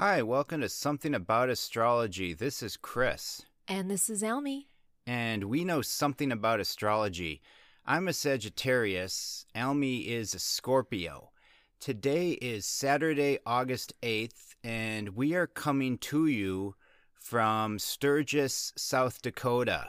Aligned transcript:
Hi, 0.00 0.22
welcome 0.22 0.60
to 0.60 0.68
Something 0.68 1.12
About 1.12 1.50
Astrology. 1.50 2.32
This 2.32 2.62
is 2.62 2.76
Chris, 2.76 3.44
And 3.66 3.90
this 3.90 4.08
is 4.08 4.22
Elmi. 4.22 4.66
and 5.08 5.42
we 5.44 5.64
know 5.64 5.82
something 5.82 6.30
about 6.30 6.60
astrology. 6.60 7.42
I'm 7.84 8.06
a 8.06 8.12
Sagittarius, 8.12 9.44
Almi 9.56 10.06
is 10.06 10.34
a 10.34 10.38
Scorpio. 10.38 11.30
Today 11.80 12.32
is 12.32 12.64
Saturday, 12.64 13.38
August 13.44 13.92
8th, 14.02 14.54
and 14.62 15.16
we 15.16 15.34
are 15.34 15.48
coming 15.48 15.98
to 15.98 16.26
you 16.28 16.76
from 17.12 17.80
Sturgis, 17.80 18.72
South 18.76 19.20
Dakota. 19.20 19.88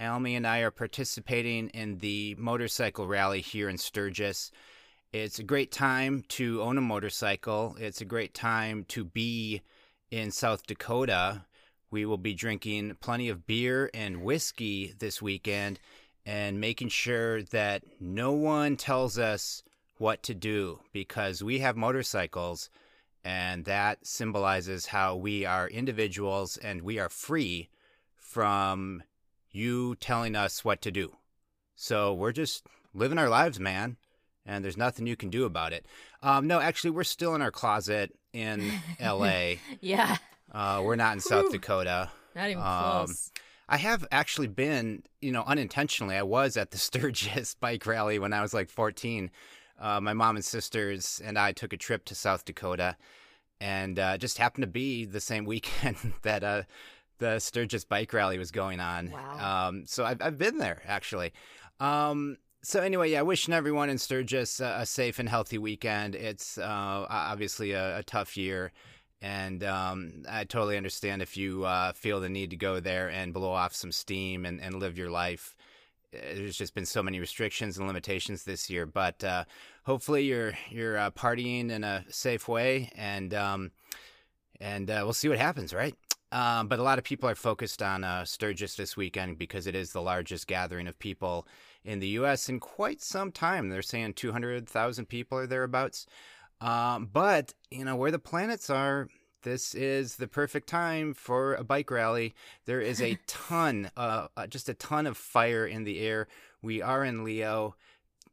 Almi 0.00 0.34
and 0.34 0.46
I 0.46 0.60
are 0.60 0.70
participating 0.70 1.68
in 1.70 1.98
the 1.98 2.34
motorcycle 2.38 3.06
rally 3.06 3.42
here 3.42 3.68
in 3.68 3.76
Sturgis. 3.76 4.50
It's 5.12 5.38
a 5.38 5.42
great 5.44 5.70
time 5.70 6.24
to 6.28 6.62
own 6.62 6.78
a 6.78 6.80
motorcycle. 6.80 7.76
It's 7.78 8.00
a 8.00 8.06
great 8.06 8.32
time 8.32 8.86
to 8.88 9.04
be 9.04 9.60
in 10.10 10.30
South 10.30 10.66
Dakota. 10.66 11.44
We 11.90 12.06
will 12.06 12.16
be 12.16 12.32
drinking 12.32 12.96
plenty 13.02 13.28
of 13.28 13.46
beer 13.46 13.90
and 13.92 14.22
whiskey 14.22 14.94
this 14.98 15.20
weekend 15.20 15.78
and 16.24 16.62
making 16.62 16.88
sure 16.88 17.42
that 17.42 17.82
no 18.00 18.32
one 18.32 18.78
tells 18.78 19.18
us 19.18 19.62
what 19.98 20.22
to 20.22 20.34
do 20.34 20.80
because 20.94 21.44
we 21.44 21.58
have 21.58 21.76
motorcycles 21.76 22.70
and 23.22 23.66
that 23.66 24.06
symbolizes 24.06 24.86
how 24.86 25.14
we 25.14 25.44
are 25.44 25.68
individuals 25.68 26.56
and 26.56 26.80
we 26.80 26.98
are 26.98 27.10
free 27.10 27.68
from 28.16 29.02
you 29.50 29.94
telling 29.96 30.34
us 30.34 30.64
what 30.64 30.80
to 30.80 30.90
do. 30.90 31.14
So 31.76 32.14
we're 32.14 32.32
just 32.32 32.66
living 32.94 33.18
our 33.18 33.28
lives, 33.28 33.60
man, 33.60 33.98
and 34.46 34.64
there's 34.64 34.76
nothing 34.76 35.06
you 35.06 35.16
can 35.16 35.30
do 35.30 35.44
about 35.44 35.72
it. 35.72 35.86
Um, 36.22 36.46
no, 36.46 36.60
actually, 36.60 36.90
we're 36.90 37.04
still 37.04 37.34
in 37.34 37.42
our 37.42 37.50
closet 37.50 38.12
in 38.32 38.72
LA. 39.00 39.54
Yeah, 39.80 40.16
Uh, 40.52 40.82
we're 40.84 40.96
not 40.96 41.14
in 41.14 41.20
South 41.20 41.44
Whew. 41.44 41.52
Dakota. 41.52 42.10
not 42.34 42.50
even 42.50 42.62
Um, 42.62 43.06
close. 43.06 43.30
I 43.68 43.76
have 43.78 44.04
actually 44.12 44.48
been, 44.48 45.02
you 45.20 45.32
know, 45.32 45.44
unintentionally. 45.46 46.16
I 46.16 46.22
was 46.24 46.56
at 46.56 46.72
the 46.72 46.78
Sturgis 46.88 47.54
bike 47.54 47.86
rally 47.86 48.18
when 48.18 48.32
I 48.32 48.42
was 48.42 48.52
like 48.52 48.68
14. 48.68 49.30
Uh, 49.80 50.00
my 50.00 50.12
mom 50.12 50.36
and 50.36 50.44
sisters 50.44 51.20
and 51.24 51.38
I 51.38 51.52
took 51.52 51.72
a 51.72 51.76
trip 51.76 52.04
to 52.06 52.14
South 52.14 52.44
Dakota, 52.44 52.96
and 53.60 53.98
uh, 53.98 54.18
just 54.18 54.38
happened 54.38 54.62
to 54.62 54.68
be 54.68 55.04
the 55.06 55.20
same 55.20 55.44
weekend 55.52 55.96
that 56.22 56.44
uh, 56.44 56.62
the 57.18 57.38
Sturgis 57.38 57.84
bike 57.84 58.12
rally 58.12 58.38
was 58.38 58.50
going 58.50 58.78
on. 58.80 59.10
Wow. 59.10 59.68
Um, 59.68 59.84
so 59.86 60.04
I've, 60.04 60.20
I've 60.20 60.38
been 60.38 60.58
there 60.58 60.82
actually. 60.86 61.32
Um, 61.80 62.36
so 62.62 62.80
anyway, 62.80 63.10
yeah, 63.10 63.22
wishing 63.22 63.54
everyone 63.54 63.90
in 63.90 63.98
Sturgis 63.98 64.60
a, 64.60 64.78
a 64.80 64.86
safe 64.86 65.18
and 65.18 65.28
healthy 65.28 65.58
weekend. 65.58 66.14
It's 66.14 66.58
uh, 66.58 67.06
obviously 67.08 67.72
a, 67.72 67.98
a 67.98 68.02
tough 68.02 68.36
year. 68.36 68.72
And 69.20 69.62
um, 69.62 70.24
I 70.28 70.44
totally 70.44 70.76
understand 70.76 71.22
if 71.22 71.36
you 71.36 71.64
uh, 71.64 71.92
feel 71.92 72.20
the 72.20 72.28
need 72.28 72.50
to 72.50 72.56
go 72.56 72.80
there 72.80 73.08
and 73.08 73.32
blow 73.32 73.52
off 73.52 73.72
some 73.72 73.92
steam 73.92 74.44
and, 74.44 74.60
and 74.60 74.80
live 74.80 74.98
your 74.98 75.10
life. 75.10 75.56
Uh, 76.12 76.18
There's 76.34 76.56
just 76.56 76.74
been 76.74 76.86
so 76.86 77.02
many 77.02 77.20
restrictions 77.20 77.78
and 77.78 77.86
limitations 77.86 78.42
this 78.42 78.68
year, 78.68 78.84
but 78.84 79.22
uh, 79.22 79.44
hopefully 79.84 80.24
you're 80.24 80.54
you're 80.70 80.98
uh, 80.98 81.10
partying 81.12 81.70
in 81.70 81.84
a 81.84 82.04
safe 82.08 82.48
way, 82.48 82.90
and 82.96 83.32
um, 83.32 83.70
and 84.60 84.90
uh, 84.90 85.02
we'll 85.04 85.12
see 85.12 85.28
what 85.28 85.38
happens, 85.38 85.72
right? 85.72 85.94
Um, 86.32 86.66
but 86.66 86.80
a 86.80 86.82
lot 86.82 86.98
of 86.98 87.04
people 87.04 87.28
are 87.28 87.34
focused 87.34 87.82
on 87.82 88.02
uh, 88.04 88.24
Sturgis 88.24 88.74
this 88.74 88.96
weekend 88.96 89.38
because 89.38 89.66
it 89.66 89.76
is 89.76 89.92
the 89.92 90.02
largest 90.02 90.46
gathering 90.46 90.88
of 90.88 90.98
people 90.98 91.46
in 91.84 91.98
the 91.98 92.08
U.S. 92.08 92.48
in 92.48 92.60
quite 92.60 93.00
some 93.00 93.32
time. 93.32 93.68
They're 93.68 93.82
saying 93.82 94.14
200,000 94.14 95.06
people 95.06 95.38
or 95.38 95.46
thereabouts. 95.46 96.06
Um, 96.60 97.08
but, 97.12 97.54
you 97.70 97.84
know, 97.84 97.96
where 97.96 98.10
the 98.10 98.18
planets 98.18 98.70
are, 98.70 99.08
this 99.42 99.74
is 99.74 100.16
the 100.16 100.28
perfect 100.28 100.68
time 100.68 101.14
for 101.14 101.54
a 101.54 101.64
bike 101.64 101.90
rally. 101.90 102.34
There 102.66 102.80
is 102.80 103.02
a 103.02 103.18
ton, 103.26 103.90
uh, 103.96 104.28
uh, 104.36 104.46
just 104.46 104.68
a 104.68 104.74
ton 104.74 105.06
of 105.06 105.16
fire 105.16 105.66
in 105.66 105.84
the 105.84 106.00
air. 106.00 106.28
We 106.62 106.80
are 106.80 107.04
in 107.04 107.24
Leo. 107.24 107.74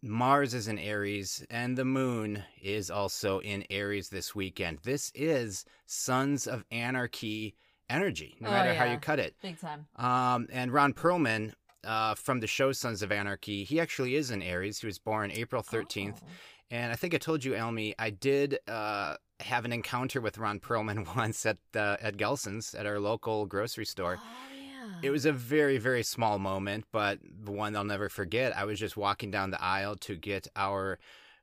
Mars 0.02 0.54
is 0.54 0.68
in 0.70 0.80
Aries, 0.80 1.46
and 1.50 1.78
the 1.78 1.84
moon 1.84 2.44
is 2.62 2.90
also 2.90 3.40
in 3.40 3.66
Aries 3.70 4.09
this 4.09 4.34
weekend. 4.34 4.80
This 4.84 5.12
is 5.14 5.66
Sons 5.88 6.48
of 6.48 6.64
Anarchy 6.72 7.56
energy, 7.90 8.38
no 8.40 8.48
Oh, 8.48 8.52
matter 8.52 8.74
how 8.74 8.86
you 8.86 8.98
cut 8.98 9.20
it. 9.20 9.36
Big 9.42 9.59
time. 9.59 9.88
Um, 9.98 10.48
and 10.52 10.72
Ron 10.72 10.94
Perlman 10.94 11.54
uh, 11.84 12.16
from 12.16 12.40
the 12.40 12.47
show 12.47 12.72
Sons 12.72 13.01
of 13.01 13.12
Anarchy, 13.12 13.63
he 13.63 13.79
actually 13.79 14.16
is 14.16 14.31
in 14.31 14.41
Aries. 14.41 14.79
He 14.79 14.88
was 14.88 15.00
born 15.00 15.31
April 15.31 15.63
13th. 15.63 16.19
Oh. 16.22 16.28
And 16.72 16.91
I 16.91 16.95
think 16.95 17.13
I 17.13 17.17
told 17.17 17.44
you, 17.44 17.53
Elmi, 17.53 17.94
I 17.97 18.12
did 18.12 18.59
uh, 18.67 19.16
have 19.40 19.66
an 19.66 19.73
encounter 19.73 20.22
with 20.22 20.38
Ron 20.38 20.59
Perlman 20.59 21.16
once 21.16 21.45
at 21.45 21.57
uh, 21.75 21.97
at 22.01 22.17
Gelson's 22.17 22.75
at 22.75 22.85
our 22.85 23.00
local 23.00 23.45
grocery 23.45 23.85
store. 23.85 24.19
Oh, 24.19 24.53
yeah. 24.56 25.00
It 25.01 25.09
was 25.09 25.25
a 25.25 25.31
very, 25.31 25.78
very 25.78 26.03
small 26.03 26.40
moment, 26.40 26.85
but 26.91 27.19
the 27.23 27.51
one 27.51 27.75
I'll 27.75 27.84
never 27.84 28.09
forget. 28.09 28.56
I 28.56 28.66
was 28.66 28.79
just 28.79 28.97
walking 28.97 29.31
down 29.31 29.51
the 29.51 29.61
aisle 29.61 29.96
to 29.97 30.16
get 30.16 30.47
our 30.56 31.00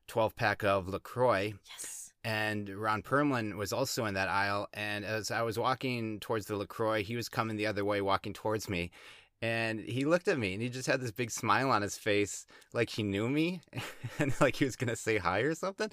12 0.07 0.35
pack 0.35 0.63
of 0.63 0.87
LaCroix, 0.87 1.53
yes. 1.69 2.13
and 2.23 2.69
Ron 2.69 3.01
Perlman 3.01 3.57
was 3.57 3.73
also 3.73 4.05
in 4.05 4.13
that 4.13 4.29
aisle. 4.29 4.69
And 4.73 5.03
as 5.03 5.31
I 5.31 5.41
was 5.41 5.59
walking 5.59 6.19
towards 6.19 6.45
the 6.45 6.55
LaCroix, 6.55 7.03
he 7.03 7.17
was 7.17 7.27
coming 7.27 7.57
the 7.57 7.67
other 7.67 7.83
way, 7.83 7.99
walking 7.99 8.33
towards 8.33 8.69
me. 8.69 8.91
And 9.41 9.79
he 9.79 10.03
looked 10.05 10.27
at 10.27 10.39
me 10.39 10.53
and 10.53 10.61
he 10.61 10.69
just 10.69 10.87
had 10.87 10.99
this 10.99 11.11
big 11.11 11.29
smile 11.29 11.69
on 11.69 11.83
his 11.83 11.97
face, 11.97 12.47
like 12.73 12.89
he 12.89 13.03
knew 13.03 13.29
me 13.29 13.61
and 14.19 14.33
like 14.41 14.55
he 14.55 14.65
was 14.65 14.75
going 14.75 14.89
to 14.89 14.95
say 14.95 15.17
hi 15.17 15.39
or 15.39 15.53
something. 15.53 15.91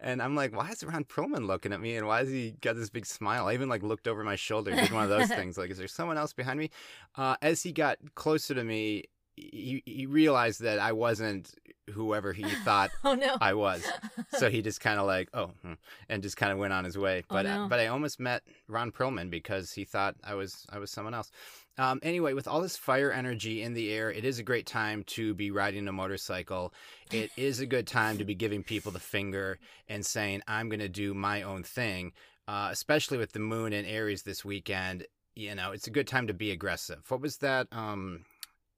And 0.00 0.20
I'm 0.20 0.34
like, 0.34 0.54
why 0.54 0.70
is 0.70 0.84
Ron 0.84 1.04
Perlman 1.04 1.46
looking 1.46 1.72
at 1.72 1.80
me? 1.80 1.96
And 1.96 2.06
why 2.06 2.18
has 2.18 2.28
he 2.28 2.54
got 2.60 2.76
this 2.76 2.90
big 2.90 3.06
smile? 3.06 3.48
I 3.48 3.54
even 3.54 3.68
like 3.68 3.82
looked 3.82 4.08
over 4.08 4.22
my 4.22 4.36
shoulder, 4.36 4.72
did 4.72 4.92
one 4.92 5.04
of 5.04 5.10
those 5.10 5.28
things. 5.36 5.56
Like, 5.56 5.70
is 5.70 5.78
there 5.78 5.88
someone 5.88 6.18
else 6.18 6.34
behind 6.34 6.58
me? 6.58 6.70
Uh, 7.16 7.36
as 7.40 7.62
he 7.62 7.72
got 7.72 7.96
closer 8.14 8.52
to 8.54 8.64
me, 8.64 9.04
he, 9.52 9.82
he 9.84 10.06
realized 10.06 10.60
that 10.62 10.78
I 10.78 10.92
wasn't 10.92 11.54
whoever 11.90 12.32
he 12.32 12.44
thought 12.64 12.90
Oh 13.04 13.14
no. 13.14 13.36
I 13.40 13.54
was. 13.54 13.84
So 14.38 14.48
he 14.50 14.62
just 14.62 14.80
kind 14.80 15.00
of 15.00 15.06
like, 15.06 15.28
oh, 15.34 15.50
hmm, 15.62 15.74
and 16.08 16.22
just 16.22 16.36
kind 16.36 16.52
of 16.52 16.58
went 16.58 16.72
on 16.72 16.84
his 16.84 16.96
way. 16.96 17.22
Oh, 17.28 17.34
But 17.34 17.46
no. 17.46 17.66
but 17.68 17.80
I 17.80 17.88
almost 17.88 18.20
met 18.20 18.42
Ron 18.68 18.92
Perlman 18.92 19.30
because 19.30 19.72
he 19.72 19.84
thought 19.84 20.14
I 20.24 20.34
was 20.34 20.66
I 20.70 20.78
was 20.78 20.90
someone 20.90 21.14
else. 21.14 21.30
Um, 21.78 22.00
anyway, 22.02 22.34
with 22.34 22.46
all 22.46 22.60
this 22.60 22.76
fire 22.76 23.10
energy 23.10 23.62
in 23.62 23.72
the 23.72 23.90
air, 23.92 24.10
it 24.12 24.24
is 24.26 24.38
a 24.38 24.42
great 24.42 24.66
time 24.66 25.04
to 25.04 25.32
be 25.32 25.50
riding 25.50 25.88
a 25.88 25.92
motorcycle. 25.92 26.74
It 27.10 27.30
is 27.36 27.60
a 27.60 27.66
good 27.66 27.86
time 27.86 28.18
to 28.18 28.24
be 28.26 28.34
giving 28.34 28.62
people 28.62 28.92
the 28.92 29.00
finger 29.00 29.58
and 29.88 30.04
saying, 30.04 30.42
"I'm 30.46 30.68
going 30.68 30.80
to 30.80 30.88
do 30.88 31.14
my 31.14 31.42
own 31.42 31.62
thing." 31.62 32.12
Uh, 32.46 32.68
especially 32.72 33.18
with 33.18 33.32
the 33.32 33.38
moon 33.38 33.72
in 33.72 33.86
Aries 33.86 34.24
this 34.24 34.44
weekend, 34.44 35.06
you 35.34 35.54
know, 35.54 35.70
it's 35.72 35.86
a 35.86 35.90
good 35.90 36.06
time 36.08 36.26
to 36.26 36.34
be 36.34 36.50
aggressive. 36.50 36.98
What 37.08 37.20
was 37.22 37.38
that? 37.38 37.68
Um, 37.72 38.24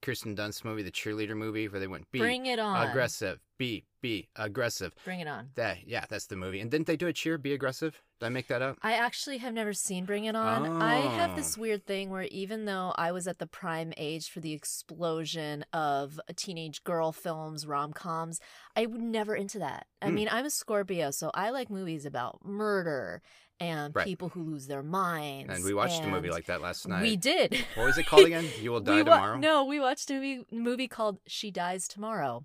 Kirsten 0.05 0.37
Dunst 0.37 0.65
movie, 0.65 0.83
the 0.83 0.91
cheerleader 0.93 1.35
movie, 1.37 1.67
where 1.67 1.81
they 1.81 1.87
went 1.87 2.11
be 2.13 2.19
Bring 2.19 2.47
it 2.47 2.59
on. 2.59 2.87
aggressive, 2.89 3.41
be 3.59 3.85
be 4.03 4.29
aggressive. 4.37 4.95
Bring 5.05 5.21
it 5.21 5.29
on. 5.29 5.49
That 5.55 5.87
yeah, 5.89 6.05
that's 6.09 6.27
the 6.27 6.37
movie. 6.37 6.61
And 6.61 6.71
didn't 6.71 6.87
they 6.87 6.97
do 6.97 7.07
a 7.07 7.13
cheer? 7.13 7.39
Be 7.39 7.55
aggressive. 7.55 8.03
Did 8.21 8.27
I 8.27 8.29
make 8.29 8.49
that 8.49 8.61
up? 8.63 8.77
I 8.83 8.93
actually 8.93 9.39
have 9.39 9.55
never 9.55 9.73
seen 9.73 10.05
Bring 10.05 10.27
It 10.27 10.37
On. 10.37 10.81
I 10.83 10.97
have 11.01 11.33
Oh. 11.33 11.37
this 11.37 11.57
weird 11.59 11.85
thing 11.87 12.11
where 12.11 12.25
even 12.25 12.67
though 12.67 12.93
I 12.97 13.13
was 13.13 13.27
at 13.27 13.39
the 13.39 13.47
prime 13.47 13.93
age 13.97 14.29
for 14.31 14.41
the 14.41 14.53
explosion 14.53 15.65
of 15.73 16.21
teenage 16.37 16.85
girl 16.85 17.11
films, 17.13 17.67
rom 17.67 17.93
coms, 17.93 18.41
I 18.77 18.87
would 18.87 19.01
never 19.01 19.35
into 19.35 19.59
that. 19.59 19.87
I 20.03 20.09
Hmm. 20.11 20.15
mean, 20.15 20.29
I'm 20.31 20.45
a 20.45 20.51
Scorpio, 20.51 21.11
so 21.11 21.31
I 21.35 21.49
like 21.51 21.71
movies 21.71 22.05
about 22.05 22.45
murder 22.45 23.23
and 23.61 23.95
Right. 23.95 24.05
people 24.07 24.29
who 24.31 24.43
lose 24.43 24.67
their 24.67 24.83
minds. 24.83 25.55
And 25.55 25.65
we 25.65 25.75
watched 25.75 26.03
a 26.03 26.07
movie 26.09 26.31
like 26.31 26.47
that 26.47 26.61
last 26.61 26.87
night. 26.89 27.03
We 27.03 27.17
did. 27.17 27.55
What 27.77 27.85
was 27.87 27.99
it 27.99 28.07
called 28.07 28.27
again? 28.27 28.45
You 28.61 28.73
will 28.73 28.81
die 28.81 29.03
wa- 29.03 29.15
tomorrow. 29.17 29.37
No, 29.39 29.65
we 29.65 29.79
watched 29.81 30.11
a 30.11 30.15
movie, 30.15 30.45
movie 30.51 30.89
called 30.89 31.19
She 31.27 31.51
Dies 31.51 31.87
Tomorrow. 31.89 32.45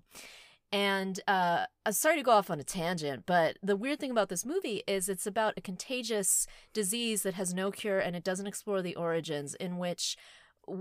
And 0.72 1.18
uh, 1.26 1.64
I'm 1.84 1.92
sorry 1.92 2.16
to 2.16 2.22
go 2.22 2.30
off 2.30 2.48
on 2.48 2.60
a 2.60 2.64
tangent, 2.64 3.24
but 3.26 3.56
the 3.60 3.76
weird 3.76 3.98
thing 3.98 4.12
about 4.12 4.28
this 4.28 4.46
movie 4.46 4.84
is 4.86 5.08
it's 5.08 5.26
about 5.26 5.54
a 5.56 5.60
contagious 5.60 6.46
disease 6.72 7.24
that 7.24 7.34
has 7.34 7.52
no 7.52 7.72
cure 7.72 7.98
and 7.98 8.14
it 8.14 8.22
doesn't 8.22 8.46
explore 8.46 8.80
the 8.80 8.94
origins, 8.94 9.54
in 9.56 9.78
which 9.78 10.16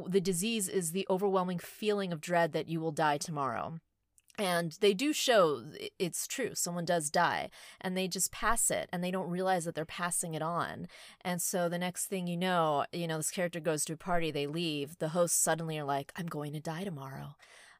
the 0.07 0.21
disease 0.21 0.67
is 0.69 0.91
the 0.91 1.07
overwhelming 1.09 1.57
feeling 1.57 2.13
of 2.13 2.21
dread 2.21 2.51
that 2.53 2.67
you 2.69 2.79
will 2.79 2.91
die 2.91 3.17
tomorrow. 3.17 3.79
And 4.39 4.77
they 4.79 4.93
do 4.93 5.13
show 5.13 5.63
it's 5.97 6.27
true. 6.27 6.51
Someone 6.53 6.85
does 6.85 7.09
die, 7.09 7.49
and 7.81 7.95
they 7.95 8.07
just 8.07 8.31
pass 8.31 8.71
it, 8.71 8.89
and 8.91 9.03
they 9.03 9.11
don't 9.11 9.29
realize 9.29 9.65
that 9.65 9.75
they're 9.75 9.85
passing 9.85 10.33
it 10.33 10.41
on. 10.41 10.87
And 11.21 11.41
so 11.41 11.69
the 11.69 11.77
next 11.77 12.05
thing 12.07 12.27
you 12.27 12.37
know, 12.37 12.85
you 12.91 13.07
know, 13.07 13.17
this 13.17 13.31
character 13.31 13.59
goes 13.59 13.85
to 13.85 13.93
a 13.93 13.97
party, 13.97 14.31
they 14.31 14.47
leave. 14.47 14.97
The 14.99 15.09
hosts 15.09 15.37
suddenly 15.37 15.77
are 15.77 15.83
like, 15.83 16.11
I'm 16.15 16.27
going 16.27 16.53
to 16.53 16.59
die 16.59 16.83
tomorrow. 16.83 17.35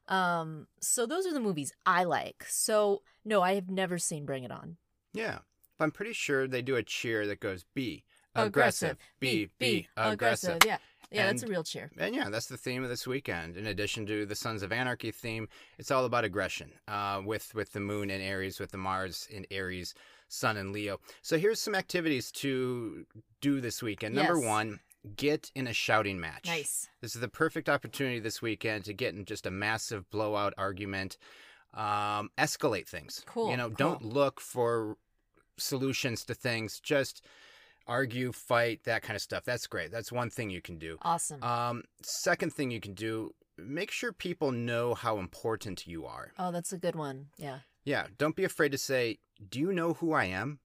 Um, 0.08 0.66
so 0.80 1.06
those 1.06 1.26
are 1.26 1.32
the 1.32 1.40
movies 1.40 1.72
I 1.86 2.04
like. 2.04 2.44
So 2.48 3.02
no, 3.24 3.42
I 3.42 3.54
have 3.54 3.70
never 3.70 3.98
seen 3.98 4.26
Bring 4.26 4.44
It 4.44 4.50
On. 4.50 4.76
Yeah, 5.12 5.38
but 5.78 5.84
I'm 5.84 5.90
pretty 5.92 6.12
sure 6.12 6.46
they 6.46 6.62
do 6.62 6.76
a 6.76 6.82
cheer 6.82 7.26
that 7.26 7.40
goes 7.40 7.64
b 7.74 8.04
aggressive, 8.34 8.96
B 9.18 9.48
be 9.58 9.88
aggressive. 9.96 10.58
Yeah. 10.64 10.78
Yeah, 11.10 11.22
and, 11.26 11.30
that's 11.38 11.42
a 11.42 11.50
real 11.50 11.64
cheer. 11.64 11.90
And 11.98 12.14
yeah, 12.14 12.28
that's 12.30 12.46
the 12.46 12.56
theme 12.56 12.82
of 12.84 12.88
this 12.88 13.06
weekend. 13.06 13.56
In 13.56 13.66
addition 13.66 14.06
to 14.06 14.24
the 14.26 14.34
Sons 14.36 14.62
of 14.62 14.70
Anarchy 14.72 15.10
theme, 15.10 15.48
it's 15.78 15.90
all 15.90 16.04
about 16.04 16.24
aggression. 16.24 16.70
Uh, 16.86 17.20
with 17.24 17.54
with 17.54 17.72
the 17.72 17.80
Moon 17.80 18.10
in 18.10 18.20
Aries, 18.20 18.60
with 18.60 18.70
the 18.70 18.78
Mars 18.78 19.26
in 19.30 19.44
Aries, 19.50 19.94
Sun 20.28 20.56
in 20.56 20.72
Leo. 20.72 21.00
So 21.22 21.36
here's 21.38 21.60
some 21.60 21.74
activities 21.74 22.30
to 22.32 23.06
do 23.40 23.60
this 23.60 23.82
weekend. 23.82 24.14
Number 24.14 24.36
Yes. 24.38 24.46
one, 24.46 24.80
get 25.16 25.50
in 25.56 25.66
a 25.66 25.72
shouting 25.72 26.20
match. 26.20 26.46
Nice. 26.46 26.88
This 27.00 27.14
is 27.16 27.20
the 27.20 27.28
perfect 27.28 27.68
opportunity 27.68 28.20
this 28.20 28.40
weekend 28.40 28.84
to 28.84 28.92
get 28.92 29.14
in 29.14 29.24
just 29.24 29.46
a 29.46 29.50
massive 29.50 30.08
blowout 30.10 30.54
argument. 30.56 31.16
Um, 31.74 32.30
escalate 32.38 32.86
things. 32.88 33.22
Cool, 33.26 33.50
You 33.50 33.56
know, 33.56 33.68
cool. 33.68 33.76
don't 33.76 34.04
look 34.04 34.40
for 34.40 34.96
solutions 35.56 36.24
to 36.26 36.34
things. 36.34 36.80
Just 36.80 37.24
argue, 37.86 38.32
fight, 38.32 38.84
that 38.84 39.02
kind 39.02 39.16
of 39.16 39.22
stuff. 39.22 39.44
That's 39.44 39.66
great. 39.66 39.90
That's 39.90 40.12
one 40.12 40.30
thing 40.30 40.50
you 40.50 40.62
can 40.62 40.78
do. 40.78 40.98
Awesome. 41.02 41.42
Um, 41.42 41.82
second 42.02 42.52
thing 42.52 42.70
you 42.70 42.80
can 42.80 42.94
do, 42.94 43.34
make 43.58 43.90
sure 43.90 44.12
people 44.12 44.52
know 44.52 44.94
how 44.94 45.18
important 45.18 45.86
you 45.86 46.06
are. 46.06 46.32
oh, 46.38 46.50
that's 46.52 46.72
a 46.72 46.78
good 46.78 46.94
one. 46.94 47.26
Yeah. 47.36 47.60
Yeah, 47.84 48.06
don't 48.18 48.36
be 48.36 48.44
afraid 48.44 48.72
to 48.72 48.78
say, 48.78 49.18
"Do 49.48 49.58
you 49.58 49.72
know 49.72 49.94
who 49.94 50.12
I 50.12 50.24
am?" 50.26 50.60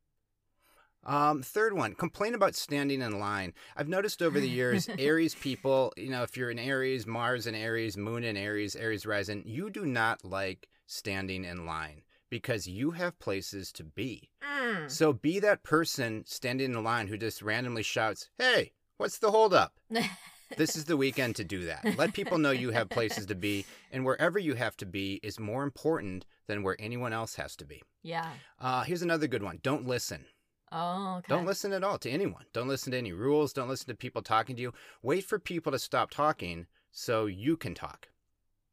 Um, 1.06 1.44
third 1.44 1.73
one, 1.73 1.94
complain 1.94 2.33
about 2.33 2.56
standing 2.56 3.01
in 3.01 3.19
line. 3.19 3.53
I've 3.77 3.88
noticed 3.88 4.21
over 4.21 4.39
the 4.39 4.50
years, 4.50 4.89
Aries 5.00 5.35
people, 5.35 5.94
you 5.95 6.09
know, 6.09 6.23
if 6.23 6.35
you're 6.35 6.50
in 6.50 6.57
Aries, 6.59 7.06
Mars 7.06 7.45
in 7.45 7.53
Aries, 7.53 7.95
Moon 7.95 8.23
in 8.23 8.35
Aries, 8.35 8.75
Aries 8.75 9.06
rising, 9.06 9.44
you 9.45 9.69
do 9.69 9.85
not 9.85 10.25
like 10.25 10.67
standing 10.88 11.45
in 11.45 11.65
line 11.65 12.01
because 12.36 12.68
you 12.68 12.92
have 12.92 13.18
places 13.18 13.72
to 13.72 13.82
be. 13.82 14.30
Mm. 14.44 14.92
So 14.92 15.14
be 15.14 15.40
that 15.40 15.64
person 15.64 16.26
standing 16.28 16.74
in 16.74 16.84
line 16.84 17.08
who 17.08 17.18
just 17.18 17.42
randomly 17.42 17.82
shouts, 17.82 18.30
"Hey, 18.38 18.74
what's 18.98 19.20
the 19.20 19.32
holdup?" 19.32 19.72
this 20.58 20.76
is 20.76 20.84
the 20.84 20.98
weekend 20.98 21.38
to 21.38 21.46
do 21.46 21.64
that. 21.64 21.98
Let 21.98 22.14
people 22.14 22.38
know 22.38 22.52
you 22.52 22.72
have 22.72 22.90
places 22.90 23.26
to 23.28 23.36
be, 23.36 23.66
and 23.90 24.04
wherever 24.04 24.38
you 24.38 24.56
have 24.56 24.76
to 24.78 24.86
be 24.86 25.22
is 25.24 25.40
more 25.40 25.64
important 25.64 26.26
than 26.48 26.62
where 26.62 26.76
anyone 26.78 27.14
else 27.14 27.36
has 27.36 27.56
to 27.56 27.66
be. 27.66 27.82
yeah. 28.04 28.32
Uh, 28.60 28.84
here's 28.84 29.02
another 29.02 29.28
good 29.28 29.42
one 29.42 29.60
don't 29.64 29.88
listen. 29.88 30.26
Oh, 30.74 31.20
okay. 31.20 31.28
Don't 31.30 31.46
listen 31.46 31.72
at 31.72 31.86
all 31.86 31.98
to 32.00 32.10
anyone. 32.10 32.44
Don't 32.52 32.68
listen 32.68 32.92
to 32.92 32.98
any 32.98 33.14
rules. 33.14 33.54
Don't 33.54 33.70
listen 33.70 33.88
to 33.88 33.96
people 33.96 34.22
talking 34.22 34.58
to 34.58 34.62
you. 34.62 34.74
Wait 35.02 35.24
for 35.24 35.40
people 35.40 35.72
to 35.72 35.80
stop 35.80 36.12
talking 36.12 36.66
so 36.92 37.28
you 37.28 37.56
can 37.56 37.74
talk. 37.76 38.10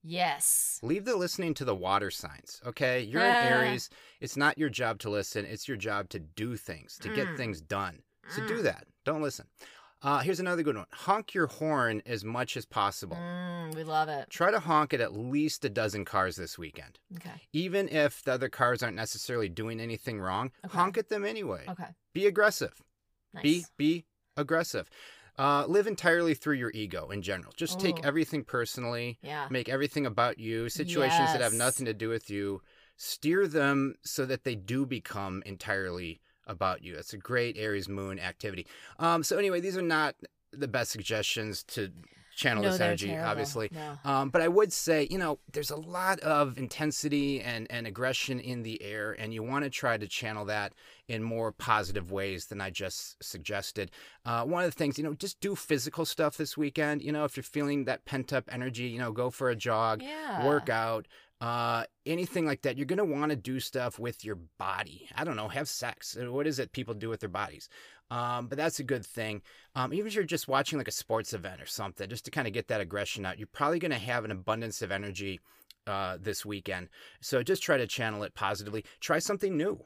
Yes. 0.03 0.79
Leave 0.83 1.05
the 1.05 1.17
listening 1.17 1.55
to 1.55 1.65
the 1.65 1.75
water 1.75 2.11
signs, 2.11 2.61
okay? 2.67 3.01
You're 3.03 3.23
Ah. 3.23 3.25
Aries. 3.71 3.89
It's 4.21 4.37
not 4.37 4.59
your 4.59 4.69
job 4.69 4.99
to 5.01 5.11
listen, 5.11 5.45
it's 5.45 5.69
your 5.69 5.77
job 5.77 6.09
to 6.11 6.19
do 6.19 6.57
things, 6.57 6.99
to 6.99 7.09
get 7.15 7.29
Mm. 7.29 7.37
things 7.37 7.61
done. 7.61 8.03
So 8.29 8.47
do 8.47 8.59
Mm. 8.61 8.63
that. 8.65 8.87
Don't 9.05 9.23
listen. 9.23 9.47
Uh, 10.01 10.19
here's 10.19 10.41
another 10.41 10.65
good 10.65 10.77
one 10.77 10.87
honk 10.93 11.33
your 11.33 11.47
horn 11.47 12.03
as 12.05 12.25
much 12.25 12.57
as 12.57 12.65
possible. 12.67 13.17
Mm, 13.17 13.75
we 13.77 13.85
love 13.85 14.09
it. 14.09 14.29
Try 14.31 14.51
to 14.51 14.59
honk 14.59 14.93
at 14.93 15.01
at 15.01 15.13
least 15.15 15.65
a 15.65 15.69
dozen 15.71 16.05
cars 16.05 16.35
this 16.35 16.59
weekend. 16.59 16.99
Okay. 17.17 17.41
Even 17.53 17.89
if 17.89 18.23
the 18.25 18.33
other 18.33 18.49
cars 18.49 18.83
aren't 18.83 18.97
necessarily 18.97 19.49
doing 19.49 19.81
anything 19.81 20.21
wrong, 20.21 20.51
Okay. 20.65 20.77
honk 20.77 20.99
at 20.99 21.09
them 21.09 21.25
anyway. 21.25 21.65
Okay. 21.69 21.95
Be 22.13 22.27
aggressive. 22.27 22.83
Nice. 23.33 23.43
Be 23.45 23.65
be 23.77 24.07
aggressive. 24.37 24.91
Uh, 25.39 25.65
live 25.67 25.87
entirely 25.87 26.35
through 26.35 26.55
your 26.55 26.71
ego 26.75 27.09
in 27.11 27.23
general. 27.23 27.53
Just 27.57 27.81
take 27.81 28.05
everything 28.05 28.45
personally. 28.45 29.19
yeah. 29.23 29.47
Make 29.51 29.69
everything 29.69 30.05
about 30.07 30.39
you. 30.39 30.69
Situations 30.69 31.33
that 31.33 31.41
have 31.41 31.55
nothing 31.55 31.87
to 31.87 31.95
do 31.95 32.09
with 32.09 32.29
you. 32.29 32.61
Steer 32.97 33.47
them 33.47 33.95
so 34.05 34.27
that 34.27 34.45
they 34.45 34.55
do 34.55 34.85
become 34.85 35.43
entirely 35.47 36.21
about 36.47 36.83
you. 36.83 36.95
That's 36.95 37.15
a 37.15 37.19
great 37.19 37.57
Aries 37.57 37.89
Moon 37.89 38.19
activity. 38.19 38.67
Um, 38.99 39.23
so 39.23 39.39
anyway, 39.39 39.61
these 39.61 39.77
are 39.77 39.83
not 39.83 40.15
the 40.53 40.69
best 40.69 40.91
suggestions 40.91 41.63
to 41.65 41.91
channel 42.43 42.63
no, 42.63 42.71
this 42.71 42.81
energy, 42.81 43.09
terrible. 43.09 43.31
obviously. 43.31 43.71
No. 43.73 44.11
Um, 44.11 44.31
but 44.31 44.43
I 44.43 44.49
would 44.49 44.73
say, 44.73 45.07
you 45.11 45.19
know, 45.19 45.39
there's 45.53 45.71
a 45.71 45.77
lot 45.77 46.21
of 46.21 46.59
intensity 46.59 47.41
and, 47.41 47.67
and 47.71 47.87
aggression 47.87 48.41
in 48.41 48.63
the 48.63 48.83
air, 48.83 49.13
and 49.19 49.33
you 49.33 49.43
want 49.43 49.65
to 49.65 49.71
try 49.71 49.97
to 49.97 50.07
channel 50.09 50.45
that 50.47 50.73
in 51.09 51.23
more 51.23 51.53
positive 51.53 52.11
ways 52.11 52.47
than 52.47 52.61
I 52.61 52.71
just 52.71 53.23
suggested. 53.23 53.91
Uh, 54.25 54.45
one 54.45 54.65
of 54.65 54.71
the 54.71 54.77
things, 54.77 54.99
you 54.99 55.05
know, 55.05 55.15
just 55.15 55.41
do 55.41 55.55
physical 55.55 56.05
stuff 56.05 56.37
this 56.37 56.57
weekend. 56.57 57.03
You 57.03 57.13
know, 57.13 57.25
if 57.25 57.37
you're 57.37 57.45
feeling 57.45 57.85
that 57.85 58.05
pent 58.05 58.33
up 58.33 58.45
energy, 58.51 58.85
you 58.85 58.99
know, 58.99 59.13
go 59.13 59.31
for 59.31 59.51
a 59.51 59.57
jog, 59.57 60.03
Yeah. 60.03 60.47
work 60.47 60.69
out, 60.69 61.07
uh, 61.43 61.83
anything 62.07 62.47
like 62.47 62.63
that. 62.63 62.77
You're 62.77 62.87
going 62.87 62.99
to 62.99 63.05
want 63.05 63.31
to 63.31 63.37
do 63.37 63.59
stuff 63.59 63.99
with 63.99 64.25
your 64.25 64.39
body. 64.59 65.09
I 65.17 65.25
don't 65.25 65.35
know, 65.35 65.49
have 65.49 65.69
sex. 65.69 66.17
Uh, 66.17 66.31
What 66.31 66.47
is 66.47 66.61
it 66.61 66.71
people 66.71 66.95
do 66.95 67.09
with 67.09 67.19
their 67.19 67.29
bodies? 67.29 67.69
Um, 68.13 68.47
but 68.47 68.57
that's 68.57 68.79
a 68.79 68.85
good 68.85 69.05
thing. 69.05 69.43
Um, 69.75 69.93
even 69.93 70.07
if 70.07 70.15
you're 70.15 70.23
just 70.23 70.47
watching 70.47 70.79
like 70.79 70.87
a 70.87 70.93
sports 70.93 71.33
event 71.33 71.61
or 71.61 71.67
something, 71.67 72.09
just 72.09 72.25
to 72.27 72.31
kind 72.31 72.47
of 72.47 72.53
get 72.53 72.69
that 72.69 72.81
aggression 72.81 73.27
out, 73.27 73.39
you're 73.39 73.49
probably 73.49 73.81
going 73.81 73.91
to 73.91 73.99
have 73.99 74.25
an 74.25 74.31
abundance 74.31 74.83
of 74.83 74.93
energy 74.93 75.41
uh, 75.89 76.17
this 76.21 76.47
weekend. 76.47 76.89
So 77.21 77.43
just 77.43 77.63
try 77.63 77.77
to 77.77 77.89
channel 77.89 78.23
it 78.23 78.35
positively. 78.37 78.85
Try 79.01 79.19
something 79.19 79.57
new. 79.57 79.85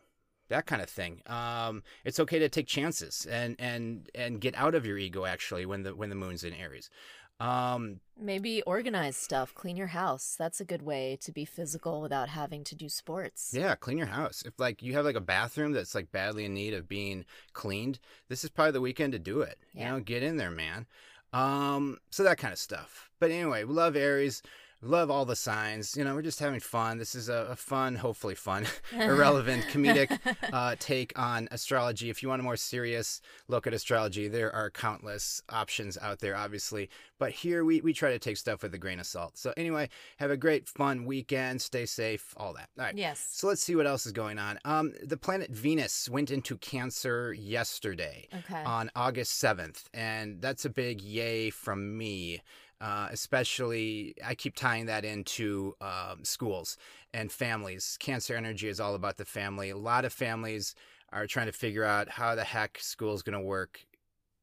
That 0.50 0.66
kind 0.66 0.82
of 0.82 0.90
thing. 0.90 1.22
Um, 1.26 1.82
it's 2.04 2.20
okay 2.20 2.38
to 2.38 2.48
take 2.48 2.66
chances 2.66 3.26
and 3.28 3.56
and 3.58 4.08
and 4.14 4.40
get 4.40 4.54
out 4.54 4.76
of 4.76 4.86
your 4.86 4.98
ego 4.98 5.24
actually 5.24 5.66
when 5.66 5.82
the 5.82 5.96
when 5.96 6.08
the 6.10 6.14
moon's 6.14 6.44
in 6.44 6.52
Aries. 6.52 6.90
Um, 7.38 8.00
Maybe 8.18 8.62
organize 8.62 9.16
stuff, 9.16 9.54
clean 9.54 9.76
your 9.76 9.88
house. 9.88 10.36
That's 10.38 10.60
a 10.60 10.64
good 10.64 10.82
way 10.82 11.18
to 11.20 11.32
be 11.32 11.44
physical 11.44 12.00
without 12.00 12.30
having 12.30 12.64
to 12.64 12.74
do 12.74 12.88
sports. 12.88 13.52
Yeah, 13.52 13.74
clean 13.74 13.98
your 13.98 14.06
house. 14.06 14.42
If 14.46 14.58
like 14.58 14.82
you 14.82 14.94
have 14.94 15.04
like 15.04 15.16
a 15.16 15.20
bathroom 15.20 15.72
that's 15.72 15.94
like 15.94 16.10
badly 16.12 16.46
in 16.46 16.54
need 16.54 16.72
of 16.72 16.88
being 16.88 17.26
cleaned, 17.52 17.98
this 18.28 18.42
is 18.42 18.48
probably 18.48 18.72
the 18.72 18.80
weekend 18.80 19.12
to 19.12 19.18
do 19.18 19.42
it. 19.42 19.58
Yeah. 19.74 19.88
You 19.88 19.92
know, 19.92 20.00
get 20.00 20.22
in 20.22 20.38
there, 20.38 20.50
man. 20.50 20.86
Um, 21.34 21.98
so 22.10 22.22
that 22.22 22.38
kind 22.38 22.52
of 22.52 22.58
stuff. 22.58 23.10
But 23.20 23.30
anyway, 23.30 23.64
we 23.64 23.74
love 23.74 23.96
Aries. 23.96 24.42
Love 24.82 25.10
all 25.10 25.24
the 25.24 25.34
signs. 25.36 25.96
You 25.96 26.04
know, 26.04 26.14
we're 26.14 26.22
just 26.22 26.38
having 26.38 26.60
fun. 26.60 26.98
This 26.98 27.14
is 27.14 27.28
a, 27.28 27.48
a 27.50 27.56
fun, 27.56 27.96
hopefully 27.96 28.34
fun, 28.34 28.66
irrelevant, 28.92 29.64
comedic 29.64 30.18
uh, 30.52 30.76
take 30.78 31.18
on 31.18 31.48
astrology. 31.50 32.10
If 32.10 32.22
you 32.22 32.28
want 32.28 32.40
a 32.40 32.44
more 32.44 32.56
serious 32.56 33.20
look 33.48 33.66
at 33.66 33.72
astrology, 33.74 34.28
there 34.28 34.54
are 34.54 34.70
countless 34.70 35.42
options 35.48 35.96
out 35.98 36.20
there, 36.20 36.36
obviously. 36.36 36.90
But 37.18 37.32
here 37.32 37.64
we, 37.64 37.80
we 37.80 37.94
try 37.94 38.10
to 38.10 38.18
take 38.18 38.36
stuff 38.36 38.62
with 38.62 38.74
a 38.74 38.78
grain 38.78 39.00
of 39.00 39.06
salt. 39.06 39.38
So, 39.38 39.54
anyway, 39.56 39.88
have 40.18 40.30
a 40.30 40.36
great, 40.36 40.68
fun 40.68 41.06
weekend. 41.06 41.62
Stay 41.62 41.86
safe, 41.86 42.34
all 42.36 42.52
that. 42.52 42.68
All 42.78 42.84
right. 42.84 42.96
yes. 42.96 43.26
So 43.32 43.48
let's 43.48 43.62
see 43.62 43.74
what 43.74 43.86
else 43.86 44.04
is 44.04 44.12
going 44.12 44.38
on. 44.38 44.58
Um, 44.66 44.92
the 45.02 45.16
planet 45.16 45.50
Venus 45.50 46.08
went 46.10 46.30
into 46.30 46.58
Cancer 46.58 47.32
yesterday 47.32 48.28
Okay. 48.34 48.62
on 48.64 48.90
August 48.94 49.42
7th, 49.42 49.84
and 49.94 50.42
that's 50.42 50.66
a 50.66 50.70
big 50.70 51.00
yay 51.00 51.48
from 51.50 51.96
me. 51.96 52.42
Uh, 52.80 53.08
especially, 53.10 54.14
I 54.24 54.34
keep 54.34 54.54
tying 54.54 54.86
that 54.86 55.04
into 55.04 55.74
um, 55.80 56.24
schools 56.24 56.76
and 57.14 57.32
families. 57.32 57.96
Cancer 58.00 58.34
energy 58.36 58.68
is 58.68 58.80
all 58.80 58.94
about 58.94 59.16
the 59.16 59.24
family. 59.24 59.70
A 59.70 59.76
lot 59.78 60.04
of 60.04 60.12
families 60.12 60.74
are 61.12 61.26
trying 61.26 61.46
to 61.46 61.52
figure 61.52 61.84
out 61.84 62.10
how 62.10 62.34
the 62.34 62.44
heck 62.44 62.78
school 62.78 63.14
is 63.14 63.22
going 63.22 63.38
to 63.38 63.44
work. 63.44 63.86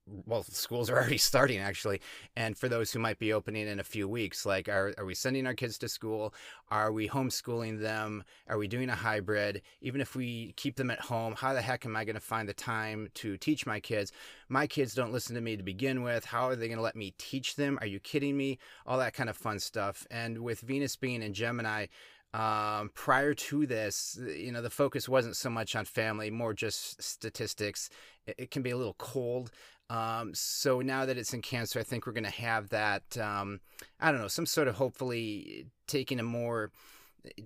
Well, 0.06 0.44
schools 0.50 0.90
are 0.90 0.98
already 0.98 1.18
starting 1.18 1.60
actually, 1.60 2.02
and 2.36 2.58
for 2.58 2.68
those 2.68 2.92
who 2.92 3.00
might 3.00 3.20
be 3.20 3.34
opening 3.34 3.68
in 3.68 3.80
a 3.80 3.84
few 3.84 4.08
weeks, 4.08 4.46
like, 4.46 4.68
are 4.68 4.94
are 4.98 5.06
we 5.06 5.16
sending 5.16 5.48
our 5.48 5.54
kids 5.54 5.78
to 5.80 5.90
school? 5.90 6.34
Are 6.70 6.92
we 6.92 7.08
homeschooling 7.08 7.80
them? 7.80 8.24
Are 8.48 8.58
we 8.58 8.68
doing 8.68 8.90
a 8.90 8.96
hybrid? 8.96 9.62
Even 9.82 10.02
if 10.02 10.16
we 10.16 10.54
keep 10.54 10.76
them 10.76 10.92
at 10.92 11.00
home, 11.00 11.36
how 11.38 11.54
the 11.54 11.62
heck 11.62 11.86
am 11.86 11.96
I 11.96 12.04
going 12.04 12.16
to 12.16 12.20
find 12.20 12.50
the 12.50 12.54
time 12.54 13.10
to 13.16 13.38
teach 13.38 13.66
my 13.66 13.80
kids? 13.80 14.12
My 14.50 14.68
kids 14.68 14.94
don't 14.94 15.14
listen 15.14 15.36
to 15.36 15.42
me 15.42 15.56
to 15.56 15.64
begin 15.64 16.04
with. 16.04 16.26
How 16.26 16.48
are 16.48 16.56
they 16.56 16.68
going 16.68 16.78
to 16.78 16.84
let 16.84 16.96
me 16.96 17.14
teach 17.18 17.56
them? 17.56 17.78
Are 17.82 17.88
you 17.88 18.00
kidding 18.00 18.36
me? 18.36 18.60
All 18.86 18.98
that 19.00 19.14
kind 19.14 19.30
of 19.30 19.38
fun 19.38 19.60
stuff. 19.60 20.06
And 20.12 20.40
with 20.40 20.62
Venus 20.62 20.96
being 20.96 21.22
in 21.22 21.34
Gemini, 21.34 21.88
um, 22.34 22.90
prior 22.94 23.34
to 23.34 23.66
this, 23.66 24.20
you 24.36 24.52
know, 24.52 24.62
the 24.62 24.70
focus 24.70 25.08
wasn't 25.08 25.36
so 25.36 25.50
much 25.50 25.76
on 25.76 25.86
family, 25.86 26.32
more 26.32 26.54
just 26.54 27.02
statistics. 27.02 27.90
It, 28.26 28.36
it 28.38 28.52
can 28.52 28.64
be 28.64 28.72
a 28.72 28.78
little 28.78 28.96
cold. 28.98 29.52
Um, 29.90 30.34
so 30.34 30.82
now 30.82 31.06
that 31.06 31.18
it's 31.18 31.34
in 31.34 31.42
Cancer, 31.42 31.80
I 31.80 31.84
think 31.84 32.08
we're 32.08 32.14
going 32.14 32.24
to 32.24 32.30
have 32.30 32.70
that, 32.70 33.18
um, 33.18 33.60
I 34.00 34.12
don't 34.12 34.22
know, 34.22 34.28
some 34.28 34.46
sort 34.46 34.68
of 34.68 34.76
hopefully 34.76 35.68
taking 35.88 36.20
a 36.20 36.24
more 36.24 36.72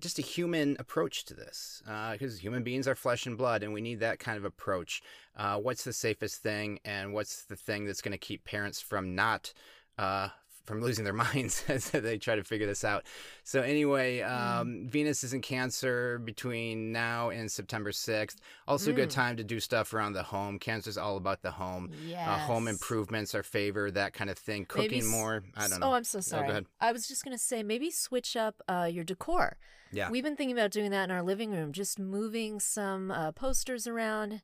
just 0.00 0.18
a 0.18 0.22
human 0.22 0.76
approach 0.80 1.24
to 1.24 1.34
this 1.34 1.82
because 2.12 2.42
human 2.42 2.64
beings 2.64 2.88
are 2.88 2.96
flesh 2.96 3.26
and 3.26 3.38
blood 3.38 3.62
and 3.62 3.72
we 3.72 3.80
need 3.80 4.00
that 4.00 4.18
kind 4.18 4.36
of 4.36 4.44
approach 4.44 5.02
uh, 5.36 5.56
what's 5.56 5.84
the 5.84 5.92
safest 5.92 6.42
thing 6.42 6.80
and 6.84 7.12
what's 7.12 7.44
the 7.44 7.54
thing 7.54 7.86
that's 7.86 8.00
going 8.00 8.10
to 8.10 8.18
keep 8.18 8.44
parents 8.44 8.80
from 8.80 9.14
not 9.14 9.52
uh, 9.96 10.28
from 10.68 10.80
losing 10.80 11.02
their 11.04 11.12
minds 11.26 11.64
as 11.68 11.90
they 11.90 12.16
try 12.18 12.36
to 12.36 12.44
figure 12.44 12.66
this 12.66 12.84
out 12.84 13.04
so 13.42 13.62
anyway 13.62 14.20
um, 14.20 14.86
venus 14.88 15.24
is 15.24 15.32
in 15.32 15.40
cancer 15.40 16.20
between 16.20 16.92
now 16.92 17.30
and 17.30 17.50
september 17.50 17.90
6th 17.90 18.36
also 18.68 18.90
a 18.90 18.94
good 18.94 19.08
Mm. 19.08 19.12
time 19.12 19.36
to 19.38 19.44
do 19.44 19.58
stuff 19.58 19.92
around 19.94 20.12
the 20.12 20.22
home 20.22 20.58
cancer 20.58 20.90
is 20.90 20.98
all 20.98 21.16
about 21.16 21.42
the 21.42 21.50
home 21.50 21.90
Yes. 22.06 22.28
uh, 22.28 22.38
home 22.38 22.68
improvements 22.68 23.34
are 23.34 23.42
favor, 23.42 23.90
that 23.90 24.12
kind 24.12 24.28
of 24.30 24.36
thing 24.38 24.66
cooking 24.66 25.00
s- 25.00 25.06
more 25.06 25.42
I 25.56 25.66
don't 25.68 25.80
know 25.80 25.88
Oh, 25.88 25.92
I'm 25.94 26.04
so 26.04 26.20
sorry. 26.20 26.48
ahead. 26.50 26.66
I 26.80 26.92
was 26.92 27.08
just 27.08 27.24
gonna 27.24 27.38
say 27.38 27.62
maybe 27.62 27.90
switch 27.90 28.36
up 28.36 28.60
uh, 28.68 28.88
your 28.92 29.04
decor. 29.04 29.56
yeah 29.90 30.10
We've 30.10 30.22
been 30.22 30.36
thinking 30.36 30.56
about 30.58 30.70
doing 30.70 30.90
that 30.90 31.04
in 31.04 31.10
our 31.10 31.22
living 31.22 31.50
room, 31.52 31.72
just 31.72 31.98
moving 31.98 32.60
some 32.60 33.10
uh, 33.10 33.32
posters 33.32 33.86
around. 33.86 34.42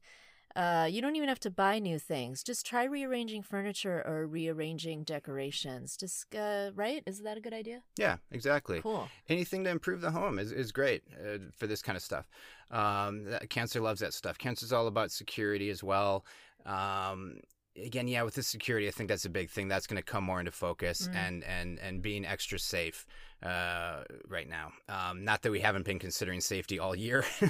Uh, 0.57 0.87
you 0.89 1.03
don't 1.03 1.17
even 1.17 1.29
have 1.29 1.41
to 1.41 1.51
buy 1.51 1.79
new 1.79 1.99
things. 1.99 2.43
Just 2.43 2.65
try 2.65 2.85
rearranging 2.85 3.43
furniture 3.43 4.03
or 4.07 4.27
rearranging 4.27 5.03
decorations. 5.03 5.97
Just 5.97 6.35
uh, 6.35 6.71
right? 6.75 7.03
Is 7.07 7.23
that 7.23 7.37
a 7.37 7.41
good 7.41 7.55
idea? 7.55 7.83
Yeah, 7.97 8.19
exactly. 8.31 8.81
Cool. 8.81 9.09
Anything 9.29 9.65
to 9.65 9.71
improve 9.71 10.01
the 10.01 10.11
home 10.11 10.39
is, 10.39 10.53
is 10.53 10.71
great 10.71 11.03
uh, 11.19 11.39
for 11.57 11.67
this 11.67 11.83
kind 11.83 11.97
of 11.97 12.03
stuff. 12.03 12.29
Um, 12.71 13.25
that, 13.25 13.51
cancer 13.51 13.81
loves 13.81 14.01
that 14.01 14.15
stuff. 14.15 14.39
Cancer's 14.39 14.73
all 14.73 14.87
about 14.87 15.11
security 15.11 15.71
as 15.71 15.83
well. 15.83 16.25
Um, 16.67 17.41
again, 17.83 18.09
yeah, 18.09 18.23
with 18.23 18.35
the 18.35 18.43
security, 18.43 18.88
I 18.88 18.90
think 18.90 19.09
that's 19.09 19.25
a 19.25 19.31
big 19.31 19.50
thing. 19.50 19.69
That's 19.69 19.87
going 19.87 19.97
to 19.97 20.02
come 20.02 20.25
more 20.25 20.38
into 20.38 20.52
focus 20.52 21.09
Mm. 21.09 21.16
and, 21.16 21.45
and, 21.45 21.78
and 21.78 22.02
being 22.02 22.25
extra 22.25 22.59
safe 22.59 23.07
uh, 23.43 24.04
right 24.28 24.49
now. 24.49 24.73
Um, 24.88 25.25
not 25.25 25.43
that 25.43 25.52
we 25.52 25.61
haven't 25.61 25.85
been 25.85 25.99
considering 25.99 26.40
safety 26.40 26.78
all 26.78 26.95
year. 26.95 27.25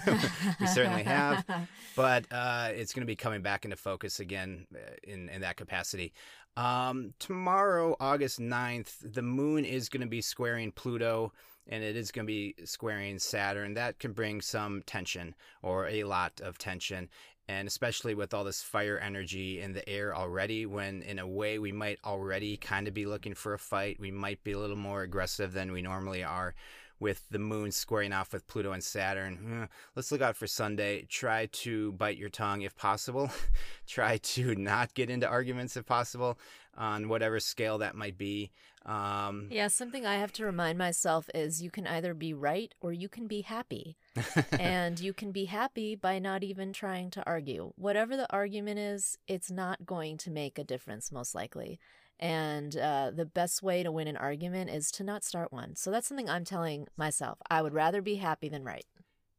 we 0.61 0.66
certainly 0.66 1.04
have. 1.04 1.45
but 1.97 2.25
uh, 2.33 2.71
it's 2.73 2.93
going 2.93 3.02
to 3.02 3.07
be 3.07 3.16
coming 3.16 3.43
back 3.43 3.64
into 3.64 3.76
focus 3.76 4.21
again 4.21 4.66
uh, 4.75 4.78
in, 5.04 5.28
in 5.28 5.43
that 5.43 5.57
capacity. 5.57 6.12
Um, 6.57 7.14
tomorrow, 7.19 7.97
August 8.00 8.40
9th, 8.40 9.12
the 9.12 9.23
moon 9.23 9.64
is 9.64 9.88
going 9.88 10.02
to 10.02 10.07
be 10.07 10.21
squaring 10.21 10.73
Pluto 10.73 11.33
and 11.66 11.83
it 11.83 11.97
is 11.97 12.11
going 12.11 12.26
to 12.26 12.31
be 12.31 12.54
squaring 12.64 13.19
Saturn. 13.19 13.75
That 13.75 13.99
can 13.99 14.12
bring 14.12 14.40
some 14.40 14.83
tension 14.87 15.35
or 15.62 15.88
a 15.88 16.04
lot 16.04 16.40
of 16.43 16.59
tension. 16.59 17.09
And 17.47 17.69
especially 17.69 18.15
with 18.15 18.33
all 18.33 18.45
this 18.45 18.63
fire 18.63 18.99
energy 18.99 19.61
in 19.61 19.75
the 19.75 19.87
air 19.89 20.17
already, 20.17 20.65
when 20.65 21.03
in 21.03 21.19
a 21.19 21.27
way 21.27 21.59
we 21.59 21.73
might 21.73 21.99
already 22.05 22.57
kind 22.57 22.89
of 22.89 22.95
be 22.95 23.05
looking 23.05 23.35
for 23.35 23.53
a 23.53 23.59
fight, 23.59 24.01
we 24.01 24.11
might 24.11 24.43
be 24.45 24.53
a 24.53 24.59
little 24.59 24.77
more 24.77 25.03
aggressive 25.03 25.53
than 25.53 25.71
we 25.71 25.83
normally 25.83 26.25
are 26.25 26.55
with 27.01 27.25
the 27.31 27.39
moon 27.39 27.71
squaring 27.73 28.13
off 28.13 28.33
with 28.33 28.47
Pluto 28.47 28.73
and 28.73 28.83
Saturn. 28.83 29.63
Eh, 29.63 29.67
Let's 29.95 30.13
look 30.13 30.23
out 30.23 30.37
for 30.37 30.47
Sunday. 30.47 31.07
Try 31.09 31.47
to 31.47 31.93
bite 31.93 32.17
your 32.17 32.29
tongue 32.31 32.63
if 32.63 32.77
possible. 32.77 33.31
Try 33.87 34.19
to 34.19 34.55
not 34.55 34.95
get 34.95 35.11
into 35.11 35.29
arguments 35.29 35.77
if 35.77 35.87
possible 35.87 36.39
on 36.77 37.09
whatever 37.09 37.39
scale 37.41 37.79
that 37.79 37.95
might 37.95 38.19
be. 38.19 38.51
Um, 38.87 39.49
Yeah, 39.51 39.69
something 39.69 40.05
I 40.05 40.17
have 40.17 40.33
to 40.33 40.45
remind 40.45 40.77
myself 40.77 41.31
is 41.35 41.63
you 41.63 41.71
can 41.71 41.87
either 41.87 42.13
be 42.15 42.35
right 42.35 42.75
or 42.81 42.93
you 42.93 43.09
can 43.09 43.27
be 43.27 43.41
happy. 43.43 43.97
and 44.53 45.01
you 45.01 45.13
can 45.13 45.33
be 45.33 45.47
happy 45.47 45.95
by 45.95 46.19
not 46.19 46.43
even 46.45 46.73
trying 46.73 47.11
to 47.11 47.23
argue. 47.27 47.73
Whatever 47.77 48.17
the 48.17 48.31
argument 48.33 48.79
is, 48.79 49.19
it's 49.27 49.51
not 49.51 49.87
going 49.87 50.17
to 50.19 50.31
make 50.31 50.59
a 50.59 50.65
difference, 50.65 51.11
most 51.11 51.35
likely. 51.35 51.79
And 52.21 52.76
uh, 52.76 53.11
the 53.14 53.26
best 53.26 53.62
way 53.62 53.83
to 53.83 53.90
win 53.90 54.06
an 54.06 54.16
argument 54.16 54.71
is 54.71 54.90
to 54.92 55.04
not 55.04 55.25
start 55.25 55.52
one. 55.52 55.76
So 55.76 55.90
that's 55.90 56.06
something 56.06 56.30
I'm 56.30 56.44
telling 56.44 56.87
myself. 56.97 57.38
I 57.50 57.61
would 57.61 57.75
rather 57.75 58.00
be 58.00 58.16
happy 58.16 58.49
than 58.49 58.64
right. 58.64 58.87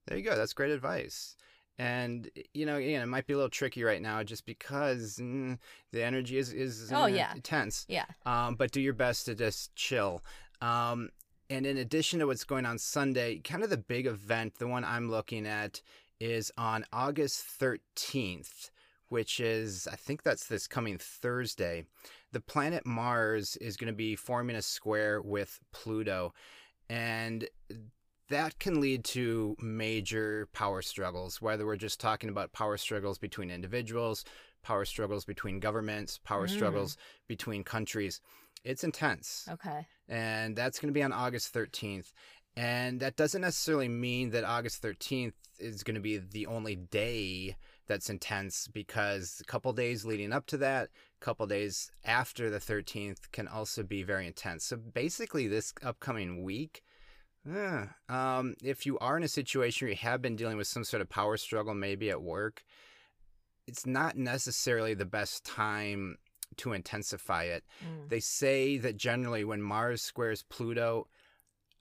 There 0.08 0.18
you 0.18 0.24
go. 0.24 0.36
That's 0.36 0.54
great 0.54 0.72
advice. 0.72 1.36
And 1.78 2.30
you 2.54 2.66
know, 2.66 2.76
again, 2.78 3.02
it 3.02 3.08
might 3.08 3.28
be 3.28 3.34
a 3.34 3.38
little 3.38 3.50
tricky 3.50 3.84
right 3.84 4.02
now, 4.02 4.24
just 4.24 4.46
because 4.46 5.18
mm, 5.22 5.58
the 5.92 6.04
energy 6.04 6.38
is 6.38 6.54
is 6.54 6.84
intense. 6.84 7.02
Oh, 7.02 7.04
uh, 7.04 7.08
yeah. 7.08 7.34
tense. 7.44 7.86
Yeah. 7.90 8.06
Um, 8.26 8.56
but 8.56 8.72
do 8.72 8.80
your 8.80 8.94
best 8.94 9.26
to 9.26 9.36
just 9.36 9.76
chill. 9.76 10.24
Um, 10.62 11.10
and 11.50 11.66
in 11.66 11.78
addition 11.78 12.20
to 12.20 12.28
what's 12.28 12.44
going 12.44 12.66
on 12.66 12.78
Sunday, 12.78 13.40
kind 13.40 13.64
of 13.64 13.70
the 13.70 13.78
big 13.78 14.08
event, 14.08 14.56
the 14.56 14.68
one 14.68 14.84
I'm 14.84 15.12
looking 15.12 15.46
at, 15.46 15.82
is 16.20 16.52
on 16.58 16.86
August 16.92 17.46
13th, 17.60 18.72
which 19.10 19.40
is 19.40 19.88
I 19.92 19.96
think 19.96 20.24
that's 20.24 20.48
this 20.48 20.68
coming 20.68 20.98
Thursday. 20.98 21.86
The 22.36 22.42
planet 22.42 22.86
Mars 22.86 23.56
is 23.62 23.78
going 23.78 23.88
to 23.88 23.96
be 23.96 24.18
forming 24.18 24.58
a 24.58 24.62
square 24.62 25.22
with 25.22 25.58
Pluto, 25.72 26.34
and 26.90 27.48
that 28.28 28.60
can 28.60 28.82
lead 28.82 29.06
to 29.06 29.56
major 29.62 30.50
power 30.52 30.82
struggles, 30.82 31.42
whether 31.42 31.66
we're 31.66 31.78
just 31.78 32.02
talking 32.02 32.30
about 32.30 32.52
power 32.52 32.76
struggles 32.76 33.18
between 33.18 33.50
individuals, 33.50 34.26
power 34.64 34.84
struggles 34.84 35.24
between 35.24 35.62
governments, 35.62 36.18
power 36.26 36.46
Mm. 36.46 36.50
struggles 36.50 36.98
between 37.26 37.64
countries. 37.64 38.20
It's 38.66 38.84
intense. 38.84 39.48
Okay. 39.50 39.88
And 40.10 40.58
that's 40.58 40.78
going 40.78 40.90
to 40.90 40.94
be 40.94 41.04
on 41.04 41.14
August 41.14 41.54
13th. 41.54 42.12
And 42.58 43.00
that 43.00 43.16
doesn't 43.16 43.44
necessarily 43.44 43.88
mean 43.88 44.32
that 44.32 44.44
August 44.44 44.82
13th 44.82 45.36
is 45.58 45.84
going 45.84 45.96
to 45.96 46.02
be 46.02 46.18
the 46.18 46.48
only 46.48 46.76
day 46.76 47.56
that's 47.88 48.10
intense 48.10 48.68
because 48.68 49.40
a 49.42 49.46
couple 49.46 49.72
days 49.72 50.06
leading 50.06 50.34
up 50.34 50.46
to 50.48 50.58
that, 50.58 50.90
couple 51.26 51.48
days 51.48 51.92
after 52.06 52.52
the 52.52 52.60
13th 52.60 53.32
can 53.32 53.48
also 53.48 53.82
be 53.82 54.04
very 54.04 54.28
intense. 54.28 54.64
So 54.66 54.78
basically, 54.78 55.48
this 55.48 55.74
upcoming 55.84 56.44
week, 56.44 56.84
eh, 57.52 57.86
um, 58.08 58.56
if 58.64 58.86
you 58.86 59.00
are 59.00 59.18
in 59.18 59.24
a 59.24 59.28
situation 59.28 59.86
where 59.86 59.94
you 59.94 59.98
have 59.98 60.22
been 60.22 60.36
dealing 60.36 60.56
with 60.56 60.68
some 60.68 60.84
sort 60.84 61.02
of 61.02 61.10
power 61.10 61.36
struggle, 61.38 61.74
maybe 61.74 62.12
at 62.12 62.22
work, 62.22 62.64
it's 63.66 63.88
not 63.88 64.16
necessarily 64.16 64.94
the 64.94 65.06
best 65.06 65.44
time 65.44 66.18
to 66.58 66.74
intensify 66.74 67.46
it. 67.46 67.64
Mm. 67.84 68.10
They 68.10 68.20
say 68.20 68.78
that 68.78 68.96
generally 68.96 69.44
when 69.44 69.64
Mars 69.64 70.04
squares 70.04 70.44
Pluto, 70.44 71.08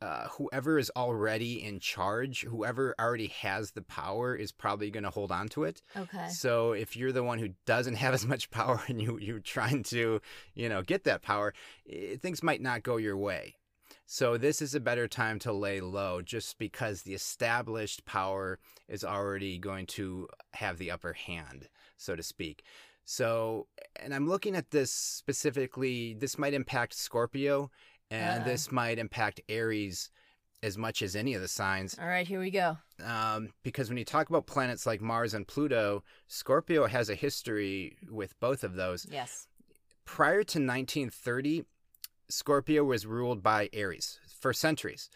uh, 0.04 0.28
whoever 0.28 0.78
is 0.78 0.92
already 0.94 1.64
in 1.64 1.80
charge, 1.80 2.42
whoever 2.42 2.94
already 3.00 3.28
has 3.28 3.70
the 3.70 3.80
power, 3.80 4.36
is 4.36 4.52
probably 4.52 4.90
going 4.90 5.02
to 5.02 5.08
hold 5.08 5.32
on 5.32 5.48
to 5.48 5.64
it. 5.64 5.80
Okay. 5.96 6.28
So 6.28 6.72
if 6.72 6.94
you're 6.94 7.10
the 7.10 7.22
one 7.22 7.38
who 7.38 7.54
doesn't 7.64 7.94
have 8.04 8.12
as 8.12 8.26
much 8.26 8.50
power 8.50 8.82
and 8.86 9.00
you 9.00 9.18
you're 9.18 9.40
trying 9.40 9.82
to, 9.84 10.20
you 10.54 10.68
know, 10.68 10.82
get 10.82 11.04
that 11.04 11.22
power, 11.22 11.54
eh, 11.88 12.16
things 12.16 12.42
might 12.42 12.60
not 12.60 12.82
go 12.82 12.98
your 12.98 13.16
way. 13.16 13.56
So 14.04 14.36
this 14.36 14.60
is 14.60 14.74
a 14.74 14.80
better 14.80 15.08
time 15.08 15.38
to 15.40 15.52
lay 15.54 15.80
low 15.80 16.20
just 16.20 16.58
because 16.58 17.02
the 17.02 17.14
established 17.14 18.04
power 18.04 18.58
is 18.86 19.04
already 19.04 19.56
going 19.56 19.86
to 19.86 20.28
have 20.52 20.76
the 20.76 20.90
upper 20.90 21.14
hand, 21.14 21.70
so 21.96 22.14
to 22.14 22.22
speak. 22.22 22.62
So, 23.06 23.68
and 23.96 24.14
I'm 24.14 24.28
looking 24.28 24.54
at 24.54 24.70
this 24.70 24.92
specifically, 24.92 26.14
this 26.14 26.38
might 26.38 26.54
impact 26.54 26.94
Scorpio 26.94 27.70
and 28.14 28.42
Uh. 28.42 28.44
this 28.46 28.70
might 28.72 28.98
impact 28.98 29.40
Aries 29.48 30.10
as 30.62 30.78
much 30.78 31.02
as 31.02 31.14
any 31.14 31.34
of 31.34 31.42
the 31.42 31.48
signs 31.48 31.98
All 31.98 32.06
right, 32.06 32.26
here 32.26 32.40
we 32.40 32.50
go. 32.50 32.78
um, 33.04 33.50
because 33.62 33.88
when 33.90 33.98
you 33.98 34.04
talk 34.04 34.28
about 34.30 34.46
planets 34.46 34.86
like 34.86 35.00
Mars 35.00 35.34
and 35.34 35.46
Pluto, 35.46 36.02
Scorpio 36.26 36.86
has 36.86 37.10
a 37.10 37.14
history 37.14 37.96
with 38.10 38.38
both 38.40 38.64
of 38.64 38.74
those. 38.74 39.06
Yes. 39.10 39.46
Prior 40.06 40.42
to 40.44 40.58
1930, 40.58 41.64
Scorpio 42.28 42.84
was 42.84 43.04
ruled 43.06 43.42
by 43.42 43.68
Aries 43.72 44.18
for 44.40 44.52
centuries. 44.52 45.10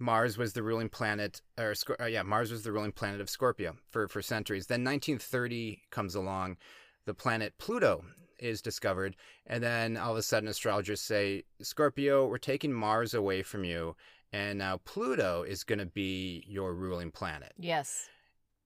Mars 0.00 0.36
was 0.38 0.52
the 0.52 0.62
ruling 0.62 0.88
planet, 0.88 1.42
or 1.58 1.74
uh, 2.00 2.04
yeah, 2.06 2.22
Mars 2.22 2.50
was 2.52 2.62
the 2.62 2.72
ruling 2.72 2.92
planet 2.92 3.20
of 3.20 3.28
Scorpio 3.30 3.76
for, 3.90 4.06
for 4.08 4.22
centuries. 4.22 4.66
Then 4.66 4.84
1930 4.84 5.82
comes 5.90 6.14
along, 6.14 6.56
the 7.04 7.14
planet 7.14 7.54
Pluto 7.58 8.04
is 8.38 8.62
discovered, 8.62 9.16
and 9.46 9.62
then 9.62 9.96
all 9.96 10.12
of 10.12 10.18
a 10.18 10.22
sudden 10.22 10.48
astrologers 10.48 11.00
say, 11.00 11.44
Scorpio, 11.62 12.26
we're 12.26 12.38
taking 12.38 12.72
Mars 12.72 13.14
away 13.14 13.42
from 13.42 13.64
you, 13.64 13.96
and 14.32 14.58
now 14.58 14.78
Pluto 14.84 15.42
is 15.42 15.64
going 15.64 15.78
to 15.78 15.86
be 15.86 16.44
your 16.46 16.74
ruling 16.74 17.10
planet 17.10 17.52
Yes. 17.58 18.08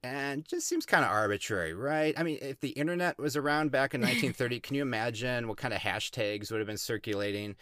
and 0.03 0.45
just 0.45 0.67
seems 0.69 0.85
kind 0.87 1.05
of 1.05 1.11
arbitrary, 1.11 1.73
right? 1.75 2.15
I 2.19 2.23
mean, 2.23 2.39
if 2.43 2.61
the 2.61 2.71
internet 2.71 3.19
was 3.19 3.37
around 3.37 3.71
back 3.71 3.95
in 3.95 4.01
1930, 4.01 4.61
can 4.61 4.75
you 4.77 4.83
imagine 4.83 5.47
what 5.49 5.59
kind 5.59 5.73
of 5.73 5.81
hashtags 5.81 6.51
would 6.51 6.59
have 6.61 6.67
been 6.67 6.77
circulating 6.77 7.55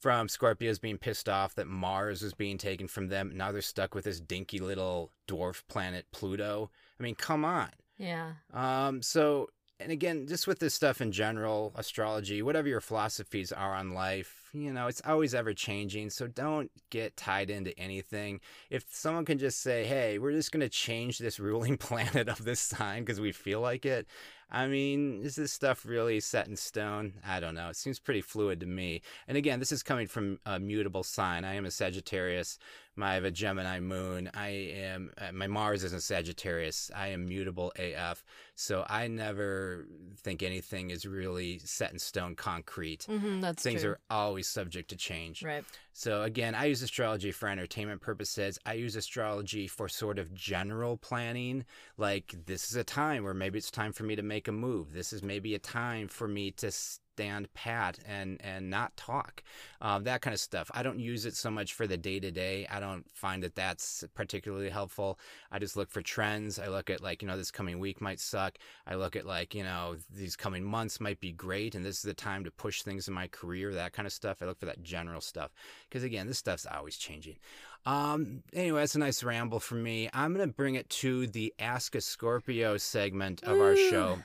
from 0.00 0.28
Scorpios 0.28 0.80
being 0.80 0.98
pissed 0.98 1.28
off 1.28 1.54
that 1.56 1.66
Mars 1.66 2.22
was 2.22 2.34
being 2.34 2.58
taken 2.58 2.86
from 2.86 3.08
them? 3.08 3.32
Now 3.34 3.50
they're 3.52 3.62
stuck 3.62 3.94
with 3.94 4.04
this 4.04 4.20
dinky 4.20 4.58
little 4.58 5.12
dwarf 5.26 5.62
planet 5.68 6.06
Pluto. 6.12 6.70
I 7.00 7.02
mean, 7.02 7.14
come 7.14 7.44
on. 7.44 7.70
Yeah. 7.96 8.32
Um, 8.52 9.02
so, 9.02 9.48
and 9.80 9.92
again, 9.92 10.26
just 10.26 10.46
with 10.48 10.58
this 10.58 10.74
stuff 10.74 11.00
in 11.00 11.12
general, 11.12 11.72
astrology, 11.76 12.42
whatever 12.42 12.66
your 12.66 12.80
philosophies 12.80 13.52
are 13.52 13.74
on 13.74 13.94
life, 13.94 14.50
you 14.52 14.72
know, 14.72 14.88
it's 14.88 15.02
always 15.06 15.34
ever 15.34 15.54
changing. 15.54 16.10
So 16.10 16.26
don't 16.26 16.70
get 16.90 17.16
tied 17.16 17.48
into 17.48 17.78
anything. 17.78 18.40
If 18.70 18.84
someone 18.90 19.24
can 19.24 19.38
just 19.38 19.60
say, 19.60 19.84
hey, 19.84 20.18
we're 20.18 20.32
just 20.32 20.50
going 20.50 20.62
to 20.62 20.68
change 20.68 21.18
this 21.18 21.38
ruling 21.38 21.76
planet 21.78 22.28
of 22.28 22.44
this 22.44 22.60
sign 22.60 23.04
because 23.04 23.20
we 23.20 23.30
feel 23.30 23.60
like 23.60 23.86
it. 23.86 24.08
I 24.50 24.66
mean, 24.66 25.20
is 25.22 25.36
this 25.36 25.52
stuff 25.52 25.84
really 25.84 26.20
set 26.20 26.48
in 26.48 26.56
stone? 26.56 27.14
I 27.26 27.38
don't 27.38 27.54
know. 27.54 27.68
It 27.68 27.76
seems 27.76 27.98
pretty 27.98 28.22
fluid 28.22 28.60
to 28.60 28.66
me. 28.66 29.02
And 29.26 29.36
again, 29.36 29.58
this 29.58 29.72
is 29.72 29.82
coming 29.82 30.06
from 30.06 30.40
a 30.46 30.58
mutable 30.58 31.02
sign. 31.02 31.44
I 31.44 31.54
am 31.54 31.66
a 31.66 31.70
Sagittarius. 31.70 32.58
I 33.00 33.14
have 33.14 33.24
a 33.24 33.30
Gemini 33.30 33.78
moon. 33.78 34.28
I 34.34 34.48
am, 34.48 35.12
uh, 35.18 35.30
my 35.32 35.46
Mars 35.46 35.84
is 35.84 35.92
a 35.92 36.00
Sagittarius. 36.00 36.90
I 36.96 37.08
am 37.08 37.28
mutable 37.28 37.72
AF. 37.78 38.24
So 38.56 38.84
I 38.88 39.06
never 39.06 39.86
think 40.16 40.42
anything 40.42 40.90
is 40.90 41.06
really 41.06 41.58
set 41.58 41.92
in 41.92 41.98
stone 41.98 42.34
concrete. 42.34 43.04
hmm 43.04 43.40
that's 43.40 43.62
Things 43.62 43.82
true. 43.82 43.90
are 43.92 44.00
always 44.10 44.48
subject 44.48 44.90
to 44.90 44.96
change. 44.96 45.42
right. 45.44 45.64
So 45.98 46.22
again, 46.22 46.54
I 46.54 46.66
use 46.66 46.80
astrology 46.80 47.32
for 47.32 47.48
entertainment 47.48 48.00
purposes. 48.00 48.56
I 48.64 48.74
use 48.74 48.94
astrology 48.94 49.66
for 49.66 49.88
sort 49.88 50.20
of 50.20 50.32
general 50.32 50.96
planning. 50.96 51.64
Like 51.96 52.36
this 52.46 52.70
is 52.70 52.76
a 52.76 52.84
time 52.84 53.24
where 53.24 53.34
maybe 53.34 53.58
it's 53.58 53.68
time 53.68 53.92
for 53.92 54.04
me 54.04 54.14
to 54.14 54.22
make 54.22 54.46
a 54.46 54.52
move. 54.52 54.92
This 54.92 55.12
is 55.12 55.24
maybe 55.24 55.56
a 55.56 55.58
time 55.58 56.06
for 56.06 56.28
me 56.28 56.52
to 56.52 56.70
stand 57.18 57.52
pat 57.52 57.98
and 58.06 58.40
and 58.44 58.70
not 58.70 58.96
talk, 58.96 59.42
um, 59.80 60.04
that 60.04 60.22
kind 60.22 60.32
of 60.32 60.38
stuff. 60.38 60.70
I 60.72 60.84
don't 60.84 61.00
use 61.00 61.26
it 61.26 61.34
so 61.34 61.50
much 61.50 61.74
for 61.74 61.88
the 61.88 61.96
day 61.96 62.20
to 62.20 62.30
day. 62.30 62.64
I 62.70 62.78
don't 62.78 63.04
find 63.12 63.42
that 63.42 63.56
that's 63.56 64.04
particularly 64.14 64.70
helpful. 64.70 65.18
I 65.50 65.58
just 65.58 65.76
look 65.76 65.90
for 65.90 66.00
trends. 66.00 66.60
I 66.60 66.68
look 66.68 66.90
at 66.90 67.02
like 67.02 67.20
you 67.20 67.26
know 67.26 67.36
this 67.36 67.50
coming 67.50 67.80
week 67.80 68.00
might 68.00 68.20
suck. 68.20 68.56
I 68.86 68.94
look 68.94 69.16
at 69.16 69.26
like 69.26 69.52
you 69.52 69.64
know 69.64 69.96
these 70.14 70.36
coming 70.36 70.62
months 70.62 71.00
might 71.00 71.18
be 71.18 71.32
great, 71.32 71.74
and 71.74 71.84
this 71.84 71.96
is 71.96 72.02
the 72.02 72.14
time 72.14 72.44
to 72.44 72.52
push 72.52 72.82
things 72.82 73.08
in 73.08 73.14
my 73.14 73.26
career. 73.26 73.74
That 73.74 73.92
kind 73.92 74.06
of 74.06 74.12
stuff. 74.12 74.40
I 74.40 74.44
look 74.44 74.60
for 74.60 74.66
that 74.66 74.84
general 74.84 75.20
stuff 75.20 75.50
because 75.88 76.04
again, 76.04 76.28
this 76.28 76.38
stuff's 76.38 76.66
always 76.66 76.96
changing. 76.96 77.38
Um, 77.84 78.44
anyway, 78.52 78.82
that's 78.82 78.94
a 78.94 79.00
nice 79.00 79.24
ramble 79.24 79.58
for 79.58 79.74
me. 79.74 80.08
I'm 80.12 80.32
gonna 80.34 80.46
bring 80.46 80.76
it 80.76 80.88
to 81.02 81.26
the 81.26 81.52
Ask 81.58 81.96
a 81.96 82.00
Scorpio 82.00 82.76
segment 82.76 83.42
of 83.42 83.60
our 83.60 83.74
show. 83.74 84.18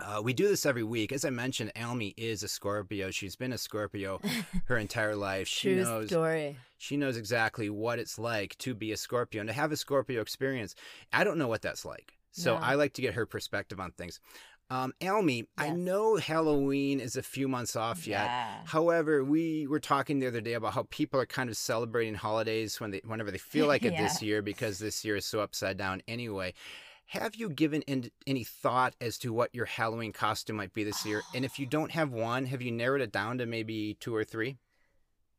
Uh, 0.00 0.20
we 0.22 0.32
do 0.32 0.48
this 0.48 0.64
every 0.66 0.82
week. 0.82 1.12
As 1.12 1.24
I 1.24 1.30
mentioned, 1.30 1.72
Almy 1.76 2.14
is 2.16 2.42
a 2.42 2.48
Scorpio. 2.48 3.10
She's 3.10 3.36
been 3.36 3.52
a 3.52 3.58
Scorpio 3.58 4.20
her 4.66 4.76
entire 4.78 5.16
life. 5.16 5.48
She 5.48 5.74
True 5.74 5.84
knows 5.84 6.08
story. 6.08 6.56
she 6.78 6.96
knows 6.96 7.16
exactly 7.16 7.68
what 7.70 7.98
it's 7.98 8.18
like 8.18 8.56
to 8.58 8.74
be 8.74 8.92
a 8.92 8.96
Scorpio 8.96 9.40
and 9.40 9.48
to 9.48 9.54
have 9.54 9.72
a 9.72 9.76
Scorpio 9.76 10.20
experience. 10.20 10.74
I 11.12 11.24
don't 11.24 11.38
know 11.38 11.48
what 11.48 11.62
that's 11.62 11.84
like. 11.84 12.12
So 12.32 12.54
No. 12.54 12.60
I 12.62 12.74
like 12.74 12.92
to 12.94 13.02
get 13.02 13.14
her 13.14 13.26
perspective 13.26 13.80
on 13.80 13.90
things. 13.92 14.20
Um, 14.70 14.92
Almy, 15.00 15.46
I 15.56 15.70
know 15.70 16.16
Halloween 16.16 17.00
is 17.00 17.16
a 17.16 17.22
few 17.22 17.48
months 17.48 17.74
off 17.74 18.06
yet. 18.06 18.24
Yeah. 18.26 18.54
However, 18.66 19.24
we 19.24 19.66
were 19.66 19.80
talking 19.80 20.18
the 20.18 20.26
other 20.26 20.42
day 20.42 20.52
about 20.52 20.74
how 20.74 20.86
people 20.90 21.18
are 21.18 21.24
kind 21.26 21.48
of 21.48 21.56
celebrating 21.56 22.14
holidays 22.14 22.78
when 22.78 22.90
they, 22.90 23.00
whenever 23.06 23.30
they 23.30 23.38
feel 23.38 23.66
like 23.72 23.82
it 23.86 23.96
this 23.96 24.20
year 24.20 24.42
because 24.42 24.78
this 24.78 25.06
year 25.06 25.16
is 25.16 25.24
so 25.24 25.40
upside 25.40 25.78
down 25.78 26.02
anyway. 26.06 26.52
Have 27.12 27.36
you 27.36 27.48
given 27.48 27.80
in, 27.82 28.10
any 28.26 28.44
thought 28.44 28.94
as 29.00 29.16
to 29.18 29.32
what 29.32 29.54
your 29.54 29.64
Halloween 29.64 30.12
costume 30.12 30.56
might 30.56 30.74
be 30.74 30.84
this 30.84 31.06
year? 31.06 31.22
And 31.34 31.42
if 31.42 31.58
you 31.58 31.64
don't 31.64 31.92
have 31.92 32.12
one, 32.12 32.44
have 32.46 32.60
you 32.60 32.70
narrowed 32.70 33.00
it 33.00 33.12
down 33.12 33.38
to 33.38 33.46
maybe 33.46 33.96
two 33.98 34.14
or 34.14 34.24
three? 34.24 34.58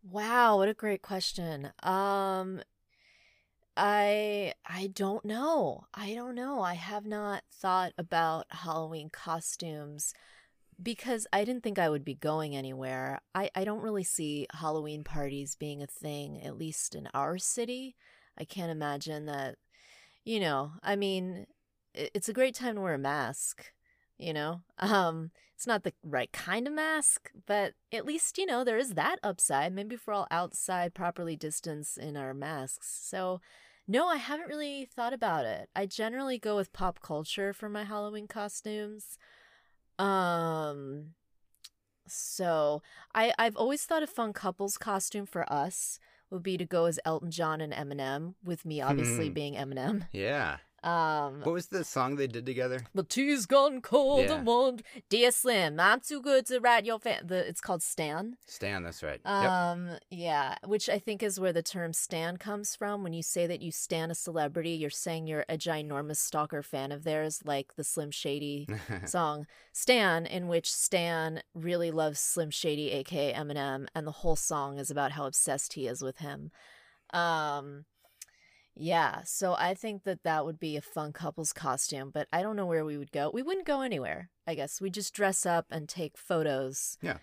Wow, 0.02 0.58
what 0.58 0.68
a 0.68 0.74
great 0.74 1.04
question. 1.04 1.72
Um 1.84 2.62
I 3.78 4.54
I 4.66 4.88
don't 4.88 5.24
know. 5.24 5.86
I 5.94 6.16
don't 6.16 6.34
know. 6.34 6.62
I 6.62 6.74
have 6.74 7.06
not 7.06 7.44
thought 7.52 7.94
about 8.00 8.48
Halloween 8.50 9.12
costumes 9.12 10.16
because 10.82 11.28
I 11.32 11.44
didn't 11.44 11.62
think 11.62 11.78
I 11.78 11.90
would 11.90 12.04
be 12.04 12.16
going 12.16 12.56
anywhere. 12.56 13.22
I 13.36 13.52
I 13.54 13.64
don't 13.64 13.84
really 13.84 14.04
see 14.04 14.48
Halloween 14.54 15.04
parties 15.04 15.54
being 15.54 15.84
a 15.84 15.88
thing 15.88 16.42
at 16.42 16.58
least 16.58 16.96
in 16.96 17.08
our 17.14 17.38
city. 17.38 17.96
I 18.40 18.44
can't 18.44 18.72
imagine 18.72 19.28
that 19.28 19.58
you 20.26 20.40
know, 20.40 20.72
I 20.84 20.96
mean, 20.96 21.46
it's 22.14 22.30
a 22.30 22.34
great 22.34 22.56
time 22.56 22.76
to 22.76 22.82
wear 22.82 22.94
a 22.94 23.00
mask, 23.00 23.74
you 24.18 24.34
know? 24.34 24.62
Um 24.80 25.32
it's 25.56 25.68
not 25.68 25.84
the 25.84 25.92
right 26.06 26.32
kind 26.32 26.68
of 26.68 26.74
mask, 26.74 27.32
but 27.46 27.74
at 27.92 28.06
least, 28.06 28.38
you 28.38 28.46
know, 28.46 28.64
there 28.64 28.78
is 28.78 28.94
that 28.94 29.20
upside. 29.22 29.74
Maybe 29.74 29.96
if 29.96 30.08
we're 30.08 30.14
all 30.14 30.28
outside, 30.32 30.94
properly 30.94 31.36
distanced 31.36 31.98
in 31.98 32.16
our 32.16 32.34
masks. 32.34 32.98
So, 33.04 33.42
no, 33.86 34.08
I 34.08 34.16
haven't 34.16 34.48
really 34.48 34.86
thought 34.86 35.12
about 35.12 35.46
it. 35.46 35.70
I 35.76 35.86
generally 35.86 36.40
go 36.40 36.56
with 36.56 36.72
pop 36.72 37.02
culture 37.02 37.52
for 37.52 37.68
my 37.68 37.84
Halloween 37.84 38.26
costumes. 38.26 39.18
Um, 39.98 41.08
so 42.08 42.82
I 43.14 43.34
I've 43.38 43.58
always 43.58 43.84
thought 43.84 44.02
a 44.02 44.08
fun 44.08 44.32
couples 44.32 44.78
costume 44.78 45.26
for 45.26 45.52
us 45.52 46.00
would 46.30 46.44
be 46.44 46.58
to 46.58 46.66
go 46.66 46.86
as 46.86 47.00
Elton 47.04 47.32
John 47.32 47.60
and 47.60 47.74
Eminem, 47.74 48.36
with 48.44 48.64
me 48.66 48.80
obviously 48.82 49.30
being 49.30 49.56
Eminem. 49.56 50.08
Yeah. 50.14 50.58
Um, 50.84 51.42
What 51.42 51.54
was 51.54 51.68
the 51.68 51.84
song 51.84 52.16
they 52.16 52.28
did 52.28 52.46
together? 52.46 52.86
the 52.96 53.04
tea's 53.04 53.46
gone 53.46 53.82
cold 53.82 54.22
Yeah. 54.22 54.36
and 54.36 54.48
warm. 54.48 54.78
Dear 55.10 55.32
Slim, 55.32 55.80
I'm 55.80 56.00
too 56.00 56.22
good 56.22 56.46
to 56.48 56.60
write 56.60 56.86
your 56.86 57.00
fan. 57.00 57.28
The 57.28 57.48
it's 57.48 57.62
called 57.62 57.84
Stan. 57.84 58.38
Stan, 58.48 58.84
that's 58.84 59.04
right. 59.04 59.20
yep. 59.26 59.50
Um, 59.52 59.90
yeah, 60.10 60.56
which 60.66 60.88
I 60.90 61.00
think 61.00 61.22
is 61.22 61.40
where 61.40 61.52
the 61.54 61.62
term 61.64 61.92
Stan 61.94 62.38
comes 62.38 62.76
from. 62.76 63.04
When 63.04 63.14
you 63.14 63.24
say 63.24 63.46
that 63.48 63.62
you 63.62 63.72
stan 63.72 64.10
a 64.12 64.16
celebrity, 64.16 64.72
you're 64.72 64.90
saying 64.90 65.28
you're 65.28 65.46
a 65.50 65.58
ginormous 65.58 66.18
stalker 66.18 66.64
fan 66.64 66.92
of 66.92 67.04
theirs, 67.04 67.42
like 67.46 67.76
the 67.76 67.84
Slim 67.84 68.12
Shady 68.12 68.68
song 69.06 69.48
Stan, 69.74 70.26
in 70.26 70.48
which 70.48 70.72
Stan 70.72 71.42
really 71.54 71.92
loves 71.92 72.20
Slim 72.20 72.52
Shady, 72.52 72.92
aka 72.92 73.34
Eminem, 73.34 73.88
and 73.94 74.08
the 74.08 74.12
whole 74.12 74.36
song 74.36 74.80
is 74.80 74.90
about 74.90 75.12
how 75.12 75.26
obsessed 75.26 75.74
he 75.74 75.88
is 75.88 76.02
with 76.02 76.18
him. 76.20 76.52
Um, 77.14 77.86
yeah, 78.80 79.24
so 79.26 79.56
I 79.60 79.74
think 79.74 80.04
that 80.06 80.24
that 80.24 80.46
would 80.46 80.58
be 80.60 80.78
a 80.78 80.82
fun 80.82 81.12
couple's 81.12 81.52
costume, 81.52 82.12
but 82.14 82.28
I 82.32 82.42
don't 82.42 82.56
know 82.56 82.66
where 82.66 82.86
we 82.86 82.98
would 82.98 83.12
go. 83.12 83.30
We 83.34 83.44
wouldn't 83.44 83.68
go 83.68 83.82
anywhere, 83.82 84.30
I 84.48 84.56
guess. 84.56 84.80
We 84.80 84.90
just 84.90 85.14
dress 85.14 85.46
up 85.46 85.66
and 85.70 85.90
take 85.90 86.18
photos. 86.18 86.98
Yeah. 87.02 87.18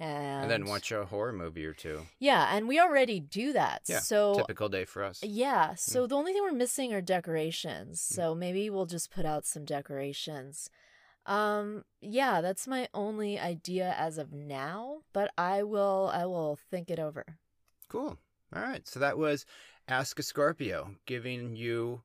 And, 0.00 0.42
and 0.44 0.50
then 0.50 0.64
watch 0.64 0.90
a 0.90 1.04
horror 1.04 1.32
movie 1.32 1.66
or 1.66 1.74
two. 1.74 2.00
Yeah, 2.18 2.48
and 2.50 2.66
we 2.66 2.80
already 2.80 3.20
do 3.20 3.52
that. 3.52 3.82
Yeah, 3.86 4.00
so 4.00 4.34
Typical 4.34 4.68
day 4.68 4.86
for 4.86 5.04
us. 5.04 5.22
yeah, 5.22 5.74
so 5.74 6.06
the 6.06 6.16
only 6.16 6.32
thing 6.32 6.42
we're 6.42 6.52
missing 6.52 6.92
are 6.94 7.00
decorations. 7.02 8.00
Mm. 8.00 8.14
So 8.14 8.34
maybe 8.34 8.70
we'll 8.70 8.86
just 8.86 9.12
put 9.12 9.26
out 9.26 9.44
some 9.44 9.64
decorations. 9.64 10.70
Um 11.26 11.84
yeah, 12.00 12.40
that's 12.40 12.66
my 12.66 12.88
only 12.92 13.38
idea 13.38 13.94
as 13.96 14.18
of 14.18 14.32
now, 14.32 15.02
but 15.12 15.30
I 15.38 15.62
will 15.62 16.10
I 16.12 16.26
will 16.26 16.58
think 16.70 16.90
it 16.90 16.98
over. 16.98 17.24
Cool. 17.88 18.18
All 18.54 18.62
right. 18.62 18.86
So 18.86 19.00
that 19.00 19.16
was 19.16 19.46
Ask 19.86 20.18
a 20.18 20.22
Scorpio, 20.22 20.96
giving 21.04 21.56
you 21.56 22.04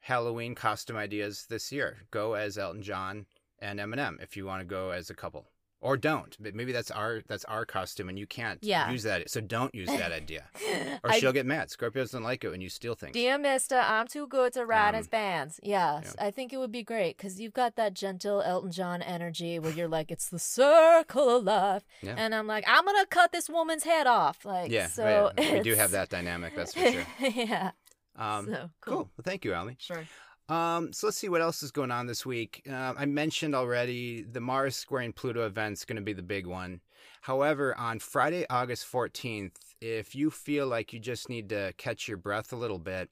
Halloween 0.00 0.56
costume 0.56 0.96
ideas 0.96 1.46
this 1.48 1.70
year. 1.70 1.98
Go 2.10 2.34
as 2.34 2.58
Elton 2.58 2.82
John 2.82 3.26
and 3.60 3.78
Eminem 3.78 4.20
if 4.20 4.36
you 4.36 4.46
want 4.46 4.62
to 4.62 4.64
go 4.64 4.90
as 4.90 5.10
a 5.10 5.14
couple. 5.14 5.46
Or 5.82 5.96
don't. 5.96 6.36
But 6.38 6.54
Maybe 6.54 6.72
that's 6.72 6.90
our 6.90 7.22
that's 7.26 7.44
our 7.46 7.64
costume 7.64 8.08
and 8.10 8.18
you 8.18 8.26
can't 8.26 8.58
Yeah. 8.62 8.90
use 8.90 9.02
that. 9.04 9.30
So 9.30 9.40
don't 9.40 9.74
use 9.74 9.88
that 9.88 10.12
idea. 10.12 10.44
Or 11.02 11.10
I- 11.12 11.18
she'll 11.18 11.32
get 11.32 11.46
mad. 11.46 11.70
Scorpio 11.70 12.02
doesn't 12.02 12.22
like 12.22 12.44
it 12.44 12.50
when 12.50 12.60
you 12.60 12.68
steal 12.68 12.94
things. 12.94 13.12
Dear 13.14 13.38
Mister, 13.38 13.76
I'm 13.78 14.06
too 14.06 14.26
good 14.26 14.52
to 14.52 14.66
ride 14.66 14.90
Um, 14.90 14.96
his 14.96 15.08
bands. 15.08 15.58
Yeah, 15.62 16.02
yeah. 16.04 16.12
I 16.26 16.30
think 16.30 16.52
it 16.52 16.58
would 16.58 16.70
be 16.72 16.82
great 16.82 17.16
because 17.16 17.40
you've 17.40 17.54
got 17.54 17.76
that 17.76 17.94
gentle 17.94 18.42
Elton 18.42 18.72
John 18.72 19.00
energy 19.00 19.58
where 19.58 19.72
you're 19.72 19.88
like, 19.88 20.10
it's 20.10 20.28
the 20.28 20.38
circle 20.38 21.36
of 21.36 21.44
life, 21.44 21.84
Yeah. 22.02 22.14
and 22.18 22.34
I'm 22.34 22.46
like, 22.46 22.64
I'm 22.68 22.84
gonna 22.84 23.06
cut 23.06 23.32
this 23.32 23.48
woman's 23.48 23.84
head 23.84 24.06
off. 24.06 24.44
Like, 24.44 24.70
yeah, 24.70 24.88
so 24.88 25.32
yeah, 25.38 25.52
we 25.54 25.60
do 25.60 25.74
have 25.76 25.92
that 25.92 26.10
dynamic, 26.10 26.54
that's 26.54 26.74
for 26.74 26.80
sure. 26.92 27.06
yeah. 27.20 27.70
Um, 28.16 28.46
so 28.46 28.52
cool. 28.52 28.70
cool. 28.80 28.96
Well, 29.16 29.22
thank 29.24 29.44
you, 29.46 29.54
Almy. 29.54 29.76
Sure. 29.78 30.04
Um, 30.50 30.92
so 30.92 31.06
let's 31.06 31.16
see 31.16 31.28
what 31.28 31.42
else 31.42 31.62
is 31.62 31.70
going 31.70 31.92
on 31.92 32.08
this 32.08 32.26
week. 32.26 32.66
Uh, 32.68 32.92
I 32.98 33.06
mentioned 33.06 33.54
already 33.54 34.22
the 34.22 34.40
Mars 34.40 34.74
squaring 34.74 35.12
Pluto 35.12 35.46
event 35.46 35.74
is 35.74 35.84
going 35.84 35.96
to 35.96 36.02
be 36.02 36.12
the 36.12 36.22
big 36.22 36.44
one. 36.44 36.80
However, 37.22 37.72
on 37.78 38.00
Friday, 38.00 38.46
August 38.50 38.90
14th, 38.90 39.52
if 39.80 40.16
you 40.16 40.28
feel 40.28 40.66
like 40.66 40.92
you 40.92 40.98
just 40.98 41.28
need 41.28 41.50
to 41.50 41.72
catch 41.76 42.08
your 42.08 42.16
breath 42.16 42.52
a 42.52 42.56
little 42.56 42.80
bit, 42.80 43.10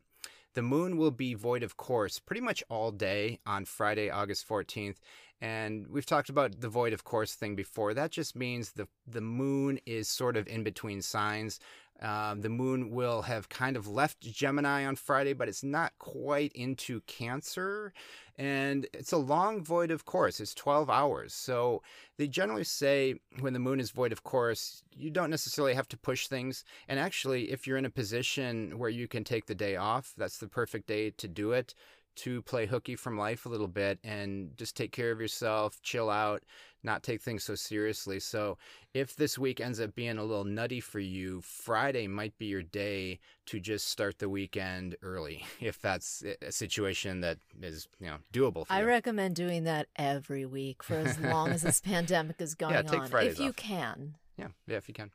the 0.55 0.62
moon 0.62 0.96
will 0.96 1.12
be 1.12 1.35
void 1.35 1.62
of 1.62 1.77
course 1.77 2.18
pretty 2.18 2.40
much 2.40 2.64
all 2.68 2.90
day 2.90 3.38
on 3.46 3.64
Friday, 3.64 4.11
August 4.11 4.48
14th. 4.48 4.96
And 5.40 5.87
we've 5.88 6.07
talked 6.07 6.29
about 6.29 6.61
the 6.61 6.68
void 6.68 6.92
of 6.92 7.05
course 7.05 7.35
thing 7.35 7.55
before. 7.55 7.94
That 7.94 8.11
just 8.11 8.35
means 8.35 8.72
the 8.72 8.88
the 9.07 9.20
moon 9.20 9.79
is 9.87 10.09
sort 10.09 10.37
of 10.37 10.48
in 10.48 10.64
between 10.64 11.01
signs. 11.03 11.61
Um, 12.01 12.42
the 12.42 12.48
moon 12.48 12.90
will 12.90 13.22
have 13.22 13.48
kind 13.48 13.77
of 13.77 13.88
left 13.88 14.20
Gemini 14.20 14.85
on 14.85 14.94
Friday, 14.94 15.33
but 15.33 15.48
it's 15.48 15.64
not 15.64 15.92
quite 15.98 16.53
into 16.53 17.01
Cancer. 17.03 17.92
And 18.37 18.87
it's 18.94 19.11
a 19.11 19.16
long 19.16 19.64
void 19.64 19.90
of 19.90 20.05
course. 20.05 20.38
It's 20.38 20.55
12 20.55 20.88
hours. 20.88 21.35
So 21.35 21.83
they 22.16 22.29
generally 22.29 22.62
say 22.62 23.16
when 23.40 23.53
the 23.53 23.59
moon 23.59 23.81
is 23.81 23.90
void 23.90 24.12
of 24.12 24.22
course, 24.22 24.85
you 24.96 25.11
don't 25.11 25.31
necessarily 25.31 25.74
have 25.74 25.88
to 25.88 25.96
push 25.96 26.29
things. 26.29 26.64
And 26.87 27.01
actually, 27.01 27.51
if 27.51 27.66
you're 27.66 27.77
in 27.77 27.85
a 27.85 27.90
position 27.90 28.79
where 28.79 28.90
you 28.90 29.09
can 29.09 29.24
take 29.24 29.46
the 29.46 29.55
day 29.57 29.74
off, 29.74 30.14
that's 30.16 30.38
the 30.38 30.48
perfect 30.48 30.87
day 30.87 31.11
to 31.11 31.27
do 31.27 31.51
it. 31.51 31.74
To 32.18 32.42
play 32.42 32.66
hooky 32.66 32.96
from 32.96 33.16
life 33.16 33.46
a 33.46 33.48
little 33.48 33.68
bit 33.68 33.98
and 34.02 34.50
just 34.57 34.76
take 34.76 34.92
care 34.92 35.12
of 35.12 35.20
yourself, 35.20 35.81
chill 35.83 36.11
out, 36.11 36.42
not 36.83 37.02
take 37.02 37.22
things 37.22 37.44
so 37.44 37.54
seriously. 37.54 38.18
So, 38.18 38.59
if 38.94 39.14
this 39.14 39.38
week 39.38 39.61
ends 39.61 39.81
up 39.81 39.94
being 39.94 40.18
a 40.18 40.24
little 40.24 40.44
nutty 40.44 40.81
for 40.81 40.98
you, 40.98 41.40
Friday 41.42 42.09
might 42.09 42.37
be 42.38 42.46
your 42.46 42.62
day 42.62 43.20
to 43.46 43.61
just 43.61 43.88
start 43.88 44.18
the 44.18 44.28
weekend 44.28 44.96
early, 45.02 45.44
if 45.61 45.81
that's 45.81 46.24
a 46.42 46.50
situation 46.50 47.20
that 47.20 47.38
is 47.62 47.87
you 48.00 48.09
know 48.09 48.16
doable 48.33 48.66
for 48.66 48.72
you. 48.72 48.78
I 48.78 48.81
you. 48.81 48.88
recommend 48.88 49.37
doing 49.37 49.64
that 49.64 49.87
every 49.96 50.46
week 50.46 50.83
for 50.83 50.94
as 50.94 51.18
long 51.20 51.50
as 51.50 51.62
this 51.62 51.81
pandemic 51.85 52.40
is 52.40 52.54
going 52.54 52.74
yeah, 52.74 52.83
take 52.83 53.00
on, 53.00 53.09
Fridays 53.09 53.35
if 53.35 53.40
you 53.40 53.50
off. 53.50 53.57
can. 53.57 54.14
Yeah, 54.37 54.48
yeah, 54.66 54.76
if 54.76 54.88
you 54.88 54.94
can. 54.94 55.11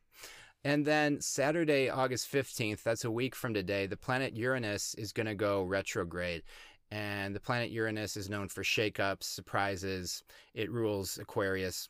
And 0.65 0.85
then 0.85 1.19
Saturday, 1.19 1.89
August 1.89 2.31
15th, 2.31 2.83
that's 2.83 3.03
a 3.03 3.11
week 3.11 3.35
from 3.35 3.53
today, 3.53 3.85
the 3.85 3.97
planet 3.97 4.33
Uranus 4.33 4.93
is 4.95 5.11
going 5.11 5.25
to 5.25 5.35
go 5.35 5.63
retrograde. 5.63 6.43
And 6.93 7.35
the 7.35 7.39
planet 7.39 7.71
Uranus 7.71 8.15
is 8.15 8.29
known 8.29 8.49
for 8.49 8.61
shakeups, 8.61 9.23
surprises. 9.23 10.23
It 10.53 10.69
rules 10.69 11.17
Aquarius. 11.17 11.89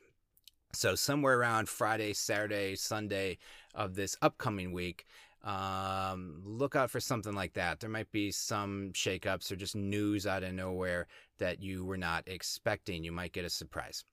So, 0.72 0.96
somewhere 0.96 1.38
around 1.38 1.68
Friday, 1.68 2.14
Saturday, 2.14 2.78
Sunday 2.78 3.38
of 3.76 3.96
this 3.96 4.16
upcoming 4.22 4.72
week, 4.72 5.06
um, 5.44 6.42
look 6.46 6.78
out 6.78 6.90
for 6.90 7.02
something 7.02 7.34
like 7.34 7.52
that. 7.56 7.82
There 7.82 7.90
might 7.90 8.14
be 8.14 8.32
some 8.32 8.92
shakeups 8.94 9.52
or 9.52 9.58
just 9.58 9.76
news 9.76 10.26
out 10.26 10.42
of 10.42 10.54
nowhere 10.54 11.08
that 11.38 11.62
you 11.62 11.84
were 11.84 11.98
not 11.98 12.24
expecting. 12.26 13.04
You 13.04 13.12
might 13.12 13.34
get 13.34 13.44
a 13.44 13.50
surprise. 13.50 14.06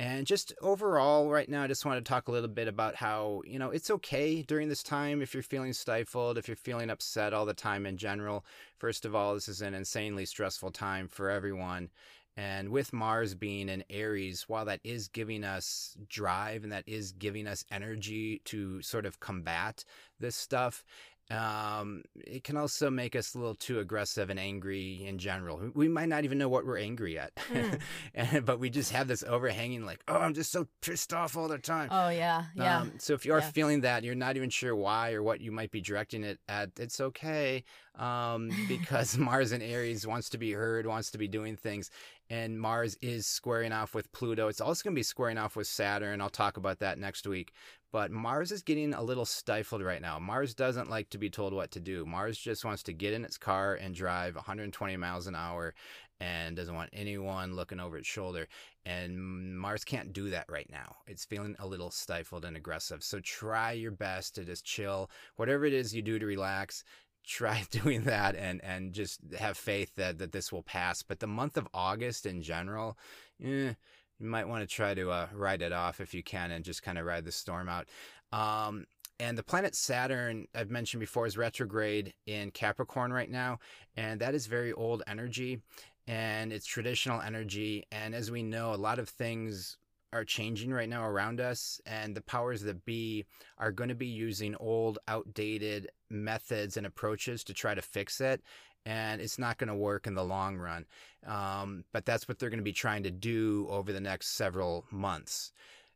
And 0.00 0.26
just 0.26 0.54
overall, 0.62 1.28
right 1.28 1.46
now, 1.46 1.62
I 1.62 1.66
just 1.66 1.84
want 1.84 2.02
to 2.02 2.08
talk 2.08 2.28
a 2.28 2.32
little 2.32 2.48
bit 2.48 2.68
about 2.68 2.94
how, 2.94 3.42
you 3.44 3.58
know, 3.58 3.68
it's 3.68 3.90
okay 3.90 4.40
during 4.40 4.70
this 4.70 4.82
time 4.82 5.20
if 5.20 5.34
you're 5.34 5.42
feeling 5.42 5.74
stifled, 5.74 6.38
if 6.38 6.48
you're 6.48 6.56
feeling 6.56 6.88
upset 6.88 7.34
all 7.34 7.44
the 7.44 7.52
time 7.52 7.84
in 7.84 7.98
general. 7.98 8.46
First 8.78 9.04
of 9.04 9.14
all, 9.14 9.34
this 9.34 9.46
is 9.46 9.60
an 9.60 9.74
insanely 9.74 10.24
stressful 10.24 10.70
time 10.70 11.06
for 11.06 11.28
everyone. 11.28 11.90
And 12.34 12.70
with 12.70 12.94
Mars 12.94 13.34
being 13.34 13.68
in 13.68 13.84
Aries, 13.90 14.48
while 14.48 14.64
that 14.64 14.80
is 14.84 15.08
giving 15.08 15.44
us 15.44 15.98
drive 16.08 16.62
and 16.62 16.72
that 16.72 16.84
is 16.86 17.12
giving 17.12 17.46
us 17.46 17.66
energy 17.70 18.40
to 18.46 18.80
sort 18.80 19.04
of 19.04 19.20
combat 19.20 19.84
this 20.18 20.34
stuff, 20.36 20.82
um, 21.30 22.02
it 22.16 22.42
can 22.42 22.56
also 22.56 22.90
make 22.90 23.14
us 23.14 23.34
a 23.34 23.38
little 23.38 23.54
too 23.54 23.78
aggressive 23.78 24.30
and 24.30 24.38
angry 24.38 25.06
in 25.06 25.18
general. 25.18 25.70
We 25.74 25.86
might 25.86 26.08
not 26.08 26.24
even 26.24 26.38
know 26.38 26.48
what 26.48 26.66
we're 26.66 26.78
angry 26.78 27.18
at, 27.18 27.34
mm. 27.36 27.80
and, 28.14 28.44
but 28.44 28.58
we 28.58 28.68
just 28.68 28.92
have 28.92 29.06
this 29.06 29.22
overhanging, 29.22 29.84
like, 29.86 30.02
oh, 30.08 30.16
I'm 30.16 30.34
just 30.34 30.50
so 30.50 30.66
pissed 30.82 31.14
off 31.14 31.36
all 31.36 31.46
the 31.46 31.58
time. 31.58 31.88
Oh 31.92 32.08
yeah, 32.08 32.44
yeah. 32.56 32.80
Um, 32.80 32.92
so 32.98 33.14
if 33.14 33.24
you 33.24 33.32
are 33.32 33.38
yeah. 33.40 33.50
feeling 33.50 33.82
that, 33.82 34.02
you're 34.02 34.14
not 34.16 34.36
even 34.36 34.50
sure 34.50 34.74
why 34.74 35.12
or 35.12 35.22
what 35.22 35.40
you 35.40 35.52
might 35.52 35.70
be 35.70 35.80
directing 35.80 36.24
it 36.24 36.40
at. 36.48 36.70
It's 36.78 37.00
okay, 37.00 37.64
um, 37.94 38.50
because 38.68 39.16
Mars 39.18 39.52
in 39.52 39.62
Aries 39.62 40.06
wants 40.06 40.30
to 40.30 40.38
be 40.38 40.52
heard, 40.52 40.86
wants 40.86 41.12
to 41.12 41.18
be 41.18 41.28
doing 41.28 41.56
things, 41.56 41.90
and 42.30 42.58
Mars 42.58 42.96
is 43.02 43.26
squaring 43.26 43.72
off 43.72 43.92
with 43.92 44.12
Pluto. 44.12 44.46
It's 44.46 44.60
also 44.60 44.84
going 44.84 44.94
to 44.94 44.98
be 44.98 45.02
squaring 45.02 45.36
off 45.36 45.56
with 45.56 45.66
Saturn. 45.66 46.20
I'll 46.20 46.30
talk 46.30 46.56
about 46.56 46.78
that 46.78 46.98
next 46.98 47.26
week. 47.26 47.52
But 47.92 48.12
Mars 48.12 48.52
is 48.52 48.62
getting 48.62 48.94
a 48.94 49.02
little 49.02 49.24
stifled 49.24 49.82
right 49.82 50.00
now. 50.00 50.20
Mars 50.20 50.54
doesn't 50.54 50.88
like 50.88 51.10
to 51.10 51.18
be 51.18 51.28
told 51.28 51.52
what 51.52 51.72
to 51.72 51.80
do. 51.80 52.06
Mars 52.06 52.38
just 52.38 52.64
wants 52.64 52.84
to 52.84 52.92
get 52.92 53.12
in 53.14 53.24
its 53.24 53.36
car 53.36 53.74
and 53.74 53.92
drive 53.92 54.36
120 54.36 54.96
miles 54.96 55.26
an 55.26 55.34
hour 55.34 55.74
and 56.20 56.54
doesn't 56.54 56.74
want 56.74 56.90
anyone 56.92 57.56
looking 57.56 57.80
over 57.80 57.96
its 57.98 58.06
shoulder. 58.06 58.46
And 58.86 59.58
Mars 59.58 59.82
can't 59.82 60.12
do 60.12 60.30
that 60.30 60.46
right 60.48 60.68
now. 60.70 60.96
It's 61.08 61.24
feeling 61.24 61.56
a 61.58 61.66
little 61.66 61.90
stifled 61.90 62.44
and 62.44 62.56
aggressive. 62.56 63.02
So 63.02 63.18
try 63.18 63.72
your 63.72 63.90
best 63.90 64.36
to 64.36 64.44
just 64.44 64.64
chill. 64.64 65.10
Whatever 65.34 65.64
it 65.64 65.72
is 65.72 65.92
you 65.92 66.02
do 66.02 66.20
to 66.20 66.26
relax, 66.26 66.84
try 67.26 67.64
doing 67.70 68.04
that 68.04 68.36
and 68.36 68.62
and 68.64 68.92
just 68.92 69.20
have 69.38 69.56
faith 69.56 69.94
that 69.96 70.18
that 70.18 70.32
this 70.32 70.52
will 70.52 70.62
pass. 70.62 71.02
But 71.02 71.20
the 71.20 71.26
month 71.26 71.56
of 71.56 71.68
August 71.72 72.26
in 72.26 72.42
general, 72.42 72.98
eh, 73.42 73.72
you 74.18 74.26
might 74.26 74.48
want 74.48 74.68
to 74.68 74.74
try 74.74 74.94
to 74.94 75.10
uh, 75.10 75.26
ride 75.32 75.62
it 75.62 75.72
off 75.72 76.00
if 76.00 76.14
you 76.14 76.22
can 76.22 76.50
and 76.50 76.64
just 76.64 76.82
kind 76.82 76.98
of 76.98 77.06
ride 77.06 77.24
the 77.24 77.32
storm 77.32 77.68
out. 77.68 77.88
Um, 78.32 78.86
and 79.18 79.36
the 79.36 79.42
planet 79.42 79.74
Saturn, 79.74 80.46
I've 80.54 80.70
mentioned 80.70 81.00
before, 81.00 81.26
is 81.26 81.36
retrograde 81.36 82.14
in 82.26 82.50
Capricorn 82.50 83.12
right 83.12 83.30
now. 83.30 83.58
And 83.96 84.18
that 84.20 84.34
is 84.34 84.46
very 84.46 84.72
old 84.72 85.02
energy 85.06 85.60
and 86.06 86.52
it's 86.52 86.66
traditional 86.66 87.20
energy. 87.20 87.84
And 87.92 88.14
as 88.14 88.30
we 88.30 88.42
know, 88.42 88.72
a 88.72 88.76
lot 88.76 88.98
of 88.98 89.08
things 89.08 89.76
are 90.12 90.24
changing 90.24 90.72
right 90.72 90.88
now 90.88 91.04
around 91.04 91.40
us, 91.40 91.80
and 91.86 92.14
the 92.14 92.20
powers 92.20 92.62
that 92.62 92.84
be 92.84 93.24
are 93.58 93.72
going 93.72 93.88
to 93.88 93.94
be 93.94 94.06
using 94.06 94.54
old, 94.56 94.98
outdated 95.08 95.88
methods 96.10 96.76
and 96.76 96.86
approaches 96.86 97.44
to 97.44 97.54
try 97.54 97.74
to 97.74 97.82
fix 97.82 98.20
it 98.20 98.42
and 98.86 99.20
it's 99.20 99.38
not 99.38 99.58
going 99.58 99.68
to 99.68 99.74
work 99.74 100.06
in 100.06 100.14
the 100.14 100.24
long 100.24 100.56
run. 100.56 100.86
Um, 101.26 101.84
but 101.92 102.06
that's 102.06 102.28
what 102.28 102.38
they're 102.38 102.50
going 102.50 102.60
to 102.60 102.64
be 102.64 102.72
trying 102.72 103.02
to 103.02 103.10
do 103.10 103.66
over 103.70 103.92
the 103.92 104.00
next 104.00 104.36
several 104.36 104.86
months. 104.90 105.52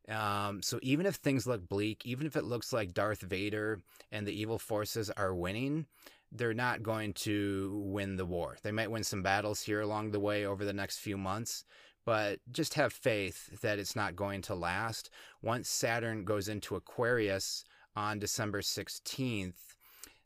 Um, 0.08 0.60
so 0.62 0.78
even 0.82 1.06
if 1.06 1.16
things 1.16 1.46
look 1.46 1.66
bleak, 1.66 2.04
even 2.04 2.26
if 2.26 2.36
it 2.36 2.44
looks 2.44 2.72
like 2.72 2.92
Darth 2.92 3.22
Vader 3.22 3.80
and 4.12 4.26
the 4.26 4.38
evil 4.38 4.58
forces 4.58 5.10
are 5.10 5.34
winning, 5.34 5.86
they're 6.30 6.52
not 6.52 6.82
going 6.82 7.14
to 7.14 7.80
win 7.86 8.16
the 8.16 8.26
war. 8.26 8.58
They 8.62 8.72
might 8.72 8.90
win 8.90 9.04
some 9.04 9.22
battles 9.22 9.62
here 9.62 9.80
along 9.80 10.10
the 10.10 10.20
way 10.20 10.44
over 10.44 10.64
the 10.64 10.72
next 10.72 10.98
few 10.98 11.16
months, 11.16 11.64
but 12.04 12.40
just 12.52 12.74
have 12.74 12.92
faith 12.92 13.60
that 13.60 13.78
it's 13.78 13.96
not 13.96 14.16
going 14.16 14.42
to 14.42 14.54
last. 14.54 15.10
Once 15.42 15.68
Saturn 15.68 16.24
goes 16.24 16.48
into 16.48 16.76
Aquarius 16.76 17.64
on 17.96 18.18
December 18.18 18.60
16th, 18.60 19.54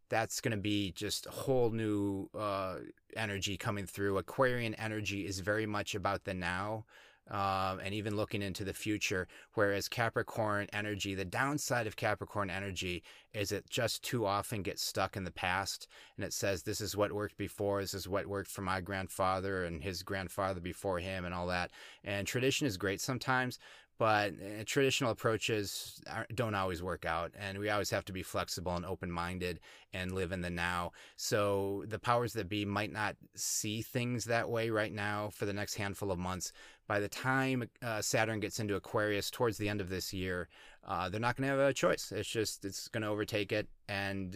that's 0.08 0.40
going 0.40 0.52
to 0.52 0.56
be 0.56 0.90
just 0.92 1.26
a 1.26 1.30
whole 1.30 1.70
new 1.70 2.28
uh, 2.36 2.76
energy 3.16 3.56
coming 3.56 3.86
through. 3.86 4.18
Aquarian 4.18 4.74
energy 4.74 5.26
is 5.26 5.40
very 5.40 5.66
much 5.66 5.94
about 5.94 6.24
the 6.24 6.34
now. 6.34 6.84
Um, 7.30 7.78
and 7.80 7.92
even 7.92 8.16
looking 8.16 8.40
into 8.40 8.64
the 8.64 8.72
future. 8.72 9.28
Whereas 9.52 9.86
Capricorn 9.86 10.66
energy, 10.72 11.14
the 11.14 11.26
downside 11.26 11.86
of 11.86 11.94
Capricorn 11.94 12.48
energy 12.48 13.02
is 13.34 13.52
it 13.52 13.68
just 13.68 14.02
too 14.02 14.24
often 14.24 14.62
gets 14.62 14.82
stuck 14.82 15.14
in 15.14 15.24
the 15.24 15.30
past 15.30 15.88
and 16.16 16.24
it 16.24 16.32
says, 16.32 16.62
This 16.62 16.80
is 16.80 16.96
what 16.96 17.12
worked 17.12 17.36
before, 17.36 17.82
this 17.82 17.92
is 17.92 18.08
what 18.08 18.26
worked 18.26 18.50
for 18.50 18.62
my 18.62 18.80
grandfather 18.80 19.64
and 19.64 19.82
his 19.82 20.02
grandfather 20.02 20.60
before 20.60 21.00
him, 21.00 21.26
and 21.26 21.34
all 21.34 21.48
that. 21.48 21.70
And 22.02 22.26
tradition 22.26 22.66
is 22.66 22.78
great 22.78 23.00
sometimes, 23.00 23.58
but 23.98 24.32
uh, 24.32 24.62
traditional 24.64 25.10
approaches 25.10 26.00
don't 26.34 26.54
always 26.54 26.82
work 26.82 27.04
out 27.04 27.32
and 27.38 27.58
we 27.58 27.68
always 27.68 27.90
have 27.90 28.04
to 28.04 28.12
be 28.12 28.22
flexible 28.22 28.74
and 28.74 28.86
open-minded 28.86 29.58
and 29.92 30.12
live 30.12 30.32
in 30.32 30.40
the 30.40 30.50
now 30.50 30.92
so 31.16 31.84
the 31.88 31.98
powers 31.98 32.32
that 32.32 32.48
be 32.48 32.64
might 32.64 32.92
not 32.92 33.16
see 33.34 33.82
things 33.82 34.24
that 34.24 34.48
way 34.48 34.70
right 34.70 34.92
now 34.92 35.28
for 35.32 35.46
the 35.46 35.52
next 35.52 35.74
handful 35.74 36.10
of 36.10 36.18
months 36.18 36.52
by 36.88 36.98
the 36.98 37.08
time 37.08 37.68
uh, 37.82 38.02
saturn 38.02 38.40
gets 38.40 38.58
into 38.58 38.74
aquarius 38.74 39.30
towards 39.30 39.58
the 39.58 39.68
end 39.68 39.80
of 39.80 39.88
this 39.88 40.12
year 40.12 40.48
uh, 40.88 41.06
they're 41.06 41.20
not 41.20 41.36
going 41.36 41.46
to 41.46 41.54
have 41.54 41.68
a 41.68 41.72
choice. 41.74 42.12
It's 42.12 42.28
just 42.28 42.64
it's 42.64 42.88
going 42.88 43.02
to 43.02 43.08
overtake 43.08 43.52
it, 43.52 43.68
and 43.90 44.34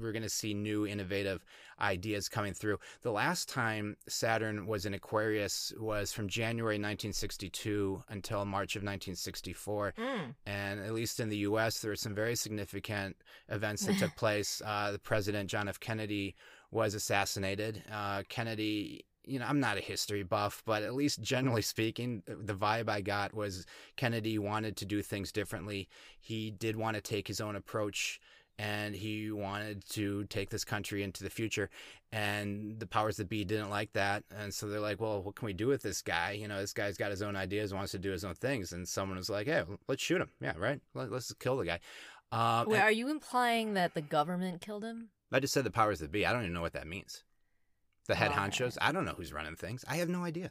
we're 0.00 0.12
going 0.12 0.22
to 0.22 0.28
see 0.28 0.54
new 0.54 0.86
innovative 0.86 1.44
ideas 1.80 2.28
coming 2.28 2.54
through. 2.54 2.78
The 3.02 3.10
last 3.10 3.48
time 3.48 3.96
Saturn 4.08 4.68
was 4.68 4.86
in 4.86 4.94
Aquarius 4.94 5.72
was 5.76 6.12
from 6.12 6.28
January 6.28 6.76
1962 6.76 8.04
until 8.10 8.44
March 8.44 8.76
of 8.76 8.82
1964, 8.82 9.94
mm. 9.98 10.34
and 10.46 10.78
at 10.78 10.94
least 10.94 11.18
in 11.18 11.30
the 11.30 11.38
U.S., 11.38 11.80
there 11.80 11.90
were 11.90 11.96
some 11.96 12.14
very 12.14 12.36
significant 12.36 13.16
events 13.48 13.84
that 13.86 13.98
took 13.98 14.14
place. 14.16 14.62
Uh, 14.64 14.92
the 14.92 15.00
President 15.00 15.50
John 15.50 15.68
F. 15.68 15.80
Kennedy 15.80 16.36
was 16.70 16.94
assassinated. 16.94 17.82
Uh, 17.92 18.22
Kennedy 18.28 19.04
you 19.28 19.38
know, 19.38 19.46
I'm 19.46 19.60
not 19.60 19.76
a 19.76 19.80
history 19.80 20.22
buff, 20.22 20.62
but 20.64 20.82
at 20.82 20.94
least 20.94 21.20
generally 21.20 21.62
speaking, 21.62 22.22
the 22.26 22.54
vibe 22.54 22.88
I 22.88 23.00
got 23.00 23.34
was 23.34 23.66
Kennedy 23.96 24.38
wanted 24.38 24.76
to 24.78 24.84
do 24.84 25.02
things 25.02 25.32
differently. 25.32 25.88
He 26.20 26.50
did 26.50 26.76
want 26.76 26.96
to 26.96 27.00
take 27.00 27.28
his 27.28 27.40
own 27.40 27.54
approach 27.56 28.20
and 28.58 28.94
he 28.94 29.30
wanted 29.30 29.88
to 29.90 30.24
take 30.24 30.50
this 30.50 30.64
country 30.64 31.02
into 31.02 31.22
the 31.22 31.30
future. 31.30 31.70
And 32.10 32.80
the 32.80 32.86
powers 32.86 33.18
that 33.18 33.28
be 33.28 33.44
didn't 33.44 33.70
like 33.70 33.92
that. 33.92 34.24
And 34.36 34.52
so 34.52 34.66
they're 34.66 34.80
like, 34.80 35.00
well, 35.00 35.22
what 35.22 35.36
can 35.36 35.46
we 35.46 35.52
do 35.52 35.68
with 35.68 35.82
this 35.82 36.02
guy? 36.02 36.32
You 36.32 36.48
know, 36.48 36.58
this 36.58 36.72
guy's 36.72 36.96
got 36.96 37.10
his 37.10 37.22
own 37.22 37.36
ideas, 37.36 37.72
wants 37.72 37.92
to 37.92 37.98
do 37.98 38.10
his 38.10 38.24
own 38.24 38.34
things. 38.34 38.72
And 38.72 38.88
someone 38.88 39.18
was 39.18 39.30
like, 39.30 39.46
hey, 39.46 39.62
let's 39.86 40.02
shoot 40.02 40.20
him. 40.20 40.30
Yeah, 40.40 40.54
right? 40.56 40.80
Let, 40.94 41.12
us 41.12 41.32
kill 41.38 41.58
the 41.58 41.66
guy. 41.66 41.80
Um, 42.32 42.68
Wait, 42.68 42.76
and- 42.76 42.84
are 42.84 42.92
you 42.92 43.08
implying 43.08 43.74
that 43.74 43.94
the 43.94 44.02
government 44.02 44.60
killed 44.60 44.84
him? 44.84 45.10
I 45.30 45.40
just 45.40 45.52
said 45.52 45.64
the 45.64 45.70
powers 45.70 46.00
that 46.00 46.10
be. 46.10 46.24
I 46.24 46.32
don't 46.32 46.42
even 46.42 46.54
know 46.54 46.62
what 46.62 46.72
that 46.72 46.86
means 46.86 47.22
the 48.08 48.14
head 48.14 48.32
honchos. 48.32 48.76
I 48.80 48.90
don't 48.90 49.04
know 49.04 49.14
who's 49.16 49.32
running 49.32 49.54
things. 49.54 49.84
I 49.86 49.96
have 49.96 50.08
no 50.08 50.24
idea. 50.24 50.50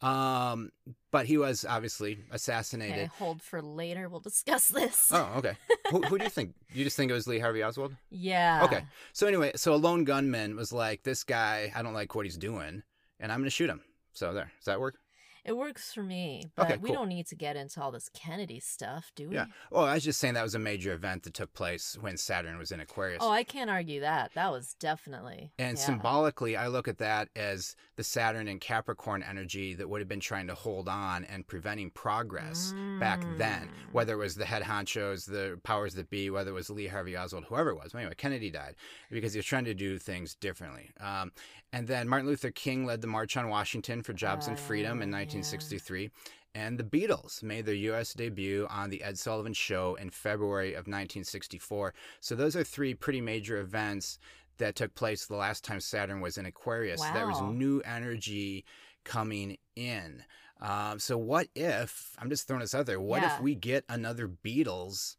Um, 0.00 0.70
but 1.12 1.26
he 1.26 1.38
was 1.38 1.64
obviously 1.68 2.18
assassinated. 2.32 2.94
Okay, 2.96 3.10
hold 3.18 3.42
for 3.42 3.62
later. 3.62 4.08
We'll 4.08 4.20
discuss 4.20 4.68
this. 4.68 5.10
Oh, 5.12 5.34
okay. 5.36 5.56
who, 5.90 6.02
who, 6.02 6.18
do 6.18 6.24
you 6.24 6.30
think? 6.30 6.54
You 6.72 6.82
just 6.82 6.96
think 6.96 7.10
it 7.10 7.14
was 7.14 7.28
Lee 7.28 7.38
Harvey 7.38 7.62
Oswald? 7.62 7.94
Yeah. 8.10 8.64
Okay. 8.64 8.84
So 9.12 9.26
anyway, 9.26 9.52
so 9.54 9.74
a 9.74 9.76
lone 9.76 10.04
gunman 10.04 10.56
was 10.56 10.72
like, 10.72 11.02
"This 11.04 11.22
guy, 11.22 11.72
I 11.76 11.82
don't 11.82 11.94
like 11.94 12.14
what 12.14 12.24
he's 12.24 12.38
doing, 12.38 12.82
and 13.20 13.30
I'm 13.30 13.38
going 13.38 13.44
to 13.44 13.50
shoot 13.50 13.70
him." 13.70 13.82
So 14.12 14.32
there. 14.32 14.50
Does 14.58 14.66
that 14.66 14.80
work? 14.80 14.96
It 15.44 15.56
works 15.56 15.92
for 15.92 16.02
me, 16.02 16.50
but 16.56 16.66
okay, 16.66 16.74
cool. 16.74 16.82
we 16.82 16.92
don't 16.92 17.08
need 17.08 17.26
to 17.26 17.34
get 17.34 17.54
into 17.54 17.82
all 17.82 17.92
this 17.92 18.08
Kennedy 18.14 18.60
stuff, 18.60 19.12
do 19.14 19.28
we? 19.28 19.34
Yeah. 19.34 19.46
Well, 19.70 19.84
I 19.84 19.94
was 19.94 20.04
just 20.04 20.18
saying 20.18 20.34
that 20.34 20.42
was 20.42 20.54
a 20.54 20.58
major 20.58 20.92
event 20.94 21.24
that 21.24 21.34
took 21.34 21.52
place 21.52 21.98
when 22.00 22.16
Saturn 22.16 22.56
was 22.56 22.72
in 22.72 22.80
Aquarius. 22.80 23.18
Oh, 23.20 23.30
I 23.30 23.44
can't 23.44 23.68
argue 23.68 24.00
that. 24.00 24.32
That 24.34 24.50
was 24.50 24.74
definitely. 24.80 25.52
And 25.58 25.76
yeah. 25.76 25.84
symbolically, 25.84 26.56
I 26.56 26.68
look 26.68 26.88
at 26.88 26.96
that 26.98 27.28
as 27.36 27.76
the 27.96 28.04
Saturn 28.04 28.48
and 28.48 28.58
Capricorn 28.58 29.22
energy 29.22 29.74
that 29.74 29.88
would 29.88 30.00
have 30.00 30.08
been 30.08 30.18
trying 30.18 30.46
to 30.46 30.54
hold 30.54 30.88
on 30.88 31.24
and 31.24 31.46
preventing 31.46 31.90
progress 31.90 32.72
mm. 32.74 32.98
back 32.98 33.22
then, 33.36 33.64
mm. 33.64 33.92
whether 33.92 34.14
it 34.14 34.18
was 34.18 34.34
the 34.34 34.46
head 34.46 34.62
honchos, 34.62 35.26
the 35.26 35.60
powers 35.62 35.92
that 35.94 36.08
be, 36.08 36.30
whether 36.30 36.52
it 36.52 36.54
was 36.54 36.70
Lee 36.70 36.86
Harvey 36.86 37.16
Oswald, 37.16 37.44
whoever 37.48 37.70
it 37.70 37.76
was. 37.76 37.94
Anyway, 37.94 38.14
Kennedy 38.16 38.50
died 38.50 38.76
because 39.10 39.34
he 39.34 39.38
was 39.38 39.46
trying 39.46 39.66
to 39.66 39.74
do 39.74 39.98
things 39.98 40.34
differently. 40.34 40.90
Um, 41.00 41.32
and 41.74 41.88
then 41.88 42.08
Martin 42.08 42.28
Luther 42.28 42.52
King 42.52 42.86
led 42.86 43.00
the 43.00 43.08
March 43.08 43.36
on 43.36 43.48
Washington 43.48 44.00
for 44.02 44.12
Jobs 44.12 44.46
uh, 44.46 44.50
and 44.50 44.60
Freedom 44.60 45.02
in 45.02 45.10
1963. 45.10 46.02
Yeah. 46.02 46.08
And 46.54 46.78
the 46.78 46.84
Beatles 46.84 47.42
made 47.42 47.66
their 47.66 47.74
U.S. 47.74 48.14
debut 48.14 48.68
on 48.70 48.90
The 48.90 49.02
Ed 49.02 49.18
Sullivan 49.18 49.54
Show 49.54 49.96
in 49.96 50.10
February 50.10 50.74
of 50.74 50.86
1964. 50.86 51.92
So 52.20 52.36
those 52.36 52.54
are 52.54 52.62
three 52.62 52.94
pretty 52.94 53.20
major 53.20 53.58
events 53.58 54.20
that 54.58 54.76
took 54.76 54.94
place 54.94 55.26
the 55.26 55.34
last 55.34 55.64
time 55.64 55.80
Saturn 55.80 56.20
was 56.20 56.38
in 56.38 56.46
Aquarius. 56.46 57.00
Wow. 57.00 57.12
There 57.12 57.26
was 57.26 57.42
new 57.42 57.80
energy 57.80 58.64
coming 59.02 59.56
in. 59.74 60.22
Um, 60.60 61.00
so 61.00 61.18
what 61.18 61.48
if 61.56 62.14
I'm 62.20 62.30
just 62.30 62.46
throwing 62.46 62.60
this 62.60 62.74
out 62.74 62.86
there? 62.86 63.00
What 63.00 63.22
Yeah. 63.22 63.34
if 63.34 63.42
we 63.42 63.56
get 63.56 63.84
another 63.88 64.28
Beatles 64.28 65.16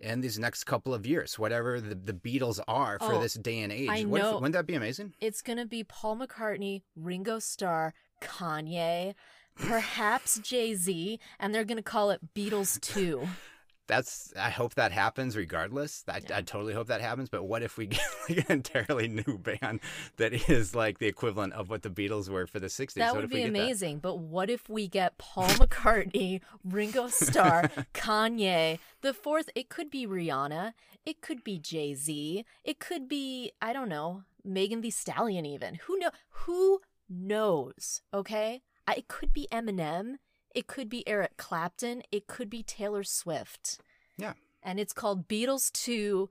in 0.00 0.20
these 0.20 0.38
next 0.38 0.64
couple 0.64 0.92
of 0.92 1.06
years, 1.06 1.38
whatever 1.38 1.80
the, 1.80 1.94
the 1.94 2.12
Beatles 2.12 2.60
are 2.68 2.98
for 2.98 3.14
Oh, 3.14 3.20
this 3.20 3.34
day 3.34 3.60
and 3.60 3.72
age? 3.72 3.88
I 3.90 4.02
What 4.04 4.20
if- 4.20 4.34
wouldn't 4.34 4.52
that 4.52 4.66
be 4.66 4.74
amazing? 4.74 5.14
It's 5.20 5.42
going 5.42 5.58
to 5.58 5.66
be 5.66 5.84
Paul 5.84 6.16
McCartney, 6.18 6.82
Ringo 6.94 7.38
Starr, 7.38 7.94
Kanye, 8.20 9.14
perhaps 9.54 10.38
Jay 10.40 10.74
Z, 10.74 11.18
and 11.40 11.54
they're 11.54 11.64
going 11.64 11.76
to 11.78 11.82
call 11.82 12.10
it 12.10 12.20
Beatles 12.34 12.80
2. 12.80 13.26
That's. 13.86 14.32
I 14.36 14.50
hope 14.50 14.74
that 14.74 14.92
happens 14.92 15.36
regardless. 15.36 16.04
I, 16.08 16.18
Yeah. 16.18 16.38
I 16.38 16.42
totally 16.42 16.74
hope 16.74 16.88
that 16.88 17.00
happens. 17.00 17.28
But 17.28 17.44
what 17.44 17.62
if 17.62 17.76
we 17.76 17.86
get 17.96 18.00
like 18.28 18.38
an 18.38 18.44
entirely 18.48 19.08
new 19.08 19.38
band 19.38 19.80
that 20.16 20.32
is 20.48 20.74
like 20.74 20.98
the 20.98 21.06
equivalent 21.06 21.52
of 21.52 21.70
what 21.70 21.82
the 21.82 21.90
Beatles 21.90 22.28
were 22.28 22.46
for 22.46 22.58
the 22.60 22.66
'60s? 22.66 22.94
That 22.94 23.14
what 23.14 23.22
would 23.22 23.30
be 23.30 23.42
amazing. 23.42 23.98
But 24.00 24.18
what 24.18 24.50
if 24.50 24.68
we 24.68 24.88
get 24.88 25.18
Paul 25.18 25.48
McCartney, 25.60 26.40
Ringo 26.64 27.08
Starr, 27.08 27.70
Kanye, 27.94 28.78
the 29.02 29.14
fourth? 29.14 29.50
It 29.54 29.68
could 29.68 29.90
be 29.90 30.06
Rihanna. 30.06 30.72
It 31.04 31.20
could 31.20 31.44
be 31.44 31.58
Jay 31.58 31.94
Z. 31.94 32.44
It 32.64 32.78
could 32.80 33.08
be 33.08 33.52
I 33.62 33.72
don't 33.72 33.88
know 33.88 34.22
Megan 34.44 34.80
Thee 34.80 34.90
Stallion. 34.90 35.46
Even 35.46 35.76
who 35.86 35.98
know 35.98 36.10
who 36.30 36.80
knows? 37.08 38.02
Okay, 38.12 38.62
I, 38.86 38.94
it 38.94 39.08
could 39.08 39.32
be 39.32 39.46
Eminem. 39.52 40.16
It 40.56 40.66
could 40.66 40.88
be 40.88 41.06
Eric 41.06 41.36
Clapton. 41.36 42.02
It 42.10 42.26
could 42.26 42.50
be 42.50 42.64
Taylor 42.64 43.04
Swift. 43.04 43.78
Yeah. 44.18 44.32
And 44.62 44.80
it's 44.80 44.92
called 44.92 45.28
Beatles 45.28 45.70
Two, 45.70 46.30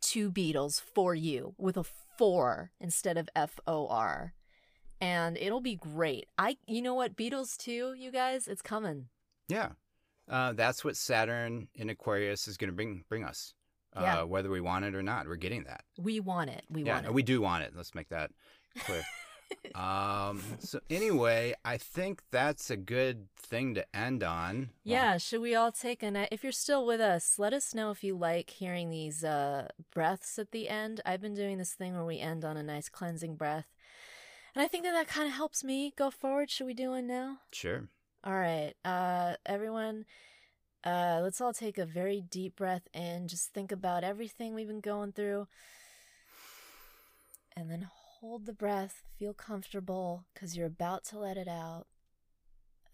Two 0.00 0.30
Beatles 0.32 0.80
for 0.80 1.14
you 1.14 1.54
with 1.58 1.76
a 1.76 1.84
four 1.84 2.70
instead 2.80 3.18
of 3.18 3.28
F 3.36 3.60
O 3.66 3.86
R 3.88 4.32
and 5.00 5.36
it'll 5.36 5.60
be 5.60 5.76
great. 5.76 6.26
I, 6.38 6.56
you 6.66 6.82
know 6.82 6.94
what, 6.94 7.16
Beatles 7.16 7.56
2, 7.56 7.94
you 7.98 8.10
guys, 8.10 8.48
it's 8.48 8.62
coming. 8.62 9.06
Yeah, 9.48 9.70
uh, 10.28 10.52
that's 10.52 10.84
what 10.84 10.96
Saturn 10.96 11.68
in 11.74 11.90
Aquarius 11.90 12.48
is 12.48 12.56
going 12.56 12.70
to 12.70 12.74
bring 12.74 13.04
bring 13.08 13.24
us. 13.24 13.54
Uh, 13.94 14.00
Yeah. 14.02 14.22
Whether 14.22 14.50
we 14.50 14.60
want 14.60 14.84
it 14.84 14.94
or 14.94 15.02
not, 15.02 15.26
we're 15.26 15.36
getting 15.36 15.64
that. 15.64 15.84
We 15.98 16.20
want 16.20 16.50
it. 16.50 16.64
We 16.68 16.82
yeah, 16.82 16.94
want 16.94 17.06
it. 17.06 17.14
we 17.14 17.22
do 17.22 17.40
want 17.40 17.64
it. 17.64 17.72
Let's 17.76 17.94
make 17.94 18.08
that 18.08 18.30
clear. 18.80 19.02
um. 19.74 20.42
So 20.58 20.80
anyway, 20.90 21.54
I 21.64 21.76
think 21.76 22.22
that's 22.30 22.70
a 22.70 22.76
good 22.76 23.28
thing 23.36 23.74
to 23.74 23.84
end 23.96 24.22
on. 24.22 24.70
yeah, 24.84 25.18
should 25.18 25.40
we 25.40 25.54
all 25.54 25.72
take 25.72 26.02
a 26.02 26.10
night? 26.10 26.28
If 26.32 26.42
you're 26.42 26.52
still 26.52 26.86
with 26.86 27.00
us, 27.00 27.38
let 27.38 27.52
us 27.52 27.74
know 27.74 27.90
if 27.90 28.02
you 28.02 28.16
like 28.16 28.50
hearing 28.50 28.90
these 28.90 29.22
uh, 29.24 29.68
breaths 29.92 30.38
at 30.38 30.50
the 30.50 30.68
end. 30.68 31.00
I've 31.06 31.20
been 31.20 31.34
doing 31.34 31.58
this 31.58 31.74
thing 31.74 31.94
where 31.94 32.04
we 32.04 32.18
end 32.18 32.44
on 32.44 32.56
a 32.56 32.62
nice 32.62 32.88
cleansing 32.88 33.36
breath. 33.36 33.66
And 34.54 34.62
I 34.64 34.68
think 34.68 34.84
that 34.84 34.92
that 34.92 35.08
kind 35.08 35.28
of 35.28 35.34
helps 35.34 35.62
me 35.62 35.92
go 35.96 36.10
forward. 36.10 36.50
Should 36.50 36.66
we 36.66 36.74
do 36.74 36.90
one 36.90 37.06
now? 37.06 37.38
Sure. 37.52 37.88
All 38.24 38.34
right. 38.34 38.72
Uh, 38.84 39.34
everyone, 39.44 40.06
uh, 40.82 41.20
let's 41.22 41.40
all 41.40 41.52
take 41.52 41.76
a 41.76 41.84
very 41.84 42.22
deep 42.22 42.56
breath 42.56 42.88
in. 42.94 43.28
Just 43.28 43.52
think 43.52 43.70
about 43.70 44.02
everything 44.02 44.54
we've 44.54 44.66
been 44.66 44.80
going 44.80 45.12
through. 45.12 45.46
And 47.54 47.70
then 47.70 47.88
hold 48.20 48.46
the 48.46 48.52
breath. 48.52 49.02
Feel 49.18 49.34
comfortable 49.34 50.26
because 50.32 50.56
you're 50.56 50.66
about 50.66 51.04
to 51.04 51.18
let 51.18 51.36
it 51.36 51.48
out. 51.48 51.86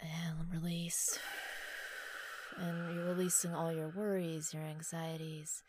And 0.01 0.53
release. 0.53 1.19
And 2.57 2.95
you're 2.95 3.07
releasing 3.07 3.55
all 3.55 3.73
your 3.73 3.89
worries, 3.89 4.53
your 4.53 4.63
anxieties. 4.63 5.63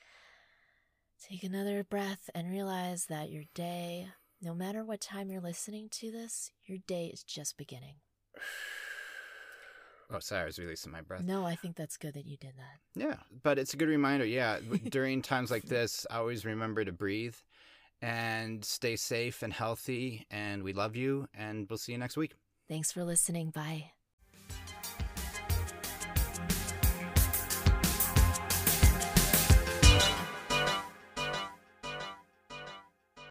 Take 1.29 1.43
another 1.43 1.83
breath 1.83 2.29
and 2.35 2.49
realize 2.51 3.05
that 3.05 3.29
your 3.29 3.43
day, 3.53 4.07
no 4.41 4.53
matter 4.53 4.83
what 4.83 4.99
time 4.99 5.29
you're 5.29 5.39
listening 5.39 5.87
to 5.91 6.11
this, 6.11 6.51
your 6.65 6.79
day 6.85 7.05
is 7.13 7.23
just 7.23 7.57
beginning. 7.57 7.95
Oh, 10.11 10.19
sorry, 10.19 10.41
I 10.41 10.45
was 10.45 10.59
releasing 10.59 10.91
my 10.91 11.01
breath. 11.01 11.23
No, 11.23 11.45
I 11.45 11.55
think 11.55 11.75
that's 11.75 11.97
good 11.97 12.13
that 12.15 12.25
you 12.25 12.37
did 12.37 12.53
that. 12.57 13.01
Yeah, 13.01 13.15
but 13.41 13.57
it's 13.57 13.73
a 13.73 13.77
good 13.77 13.87
reminder. 13.87 14.25
Yeah, 14.25 14.59
during 14.89 15.21
times 15.21 15.49
like 15.49 15.63
this, 15.63 16.05
always 16.11 16.43
remember 16.43 16.83
to 16.83 16.91
breathe 16.91 17.35
and 18.03 18.65
stay 18.65 18.97
safe 18.97 19.41
and 19.41 19.53
healthy. 19.53 20.27
And 20.29 20.61
we 20.61 20.73
love 20.73 20.95
you, 20.95 21.27
and 21.33 21.67
we'll 21.69 21.77
see 21.77 21.93
you 21.93 21.97
next 21.97 22.17
week. 22.17 22.33
Thanks 22.67 22.91
for 22.91 23.03
listening. 23.03 23.49
Bye. 23.49 23.91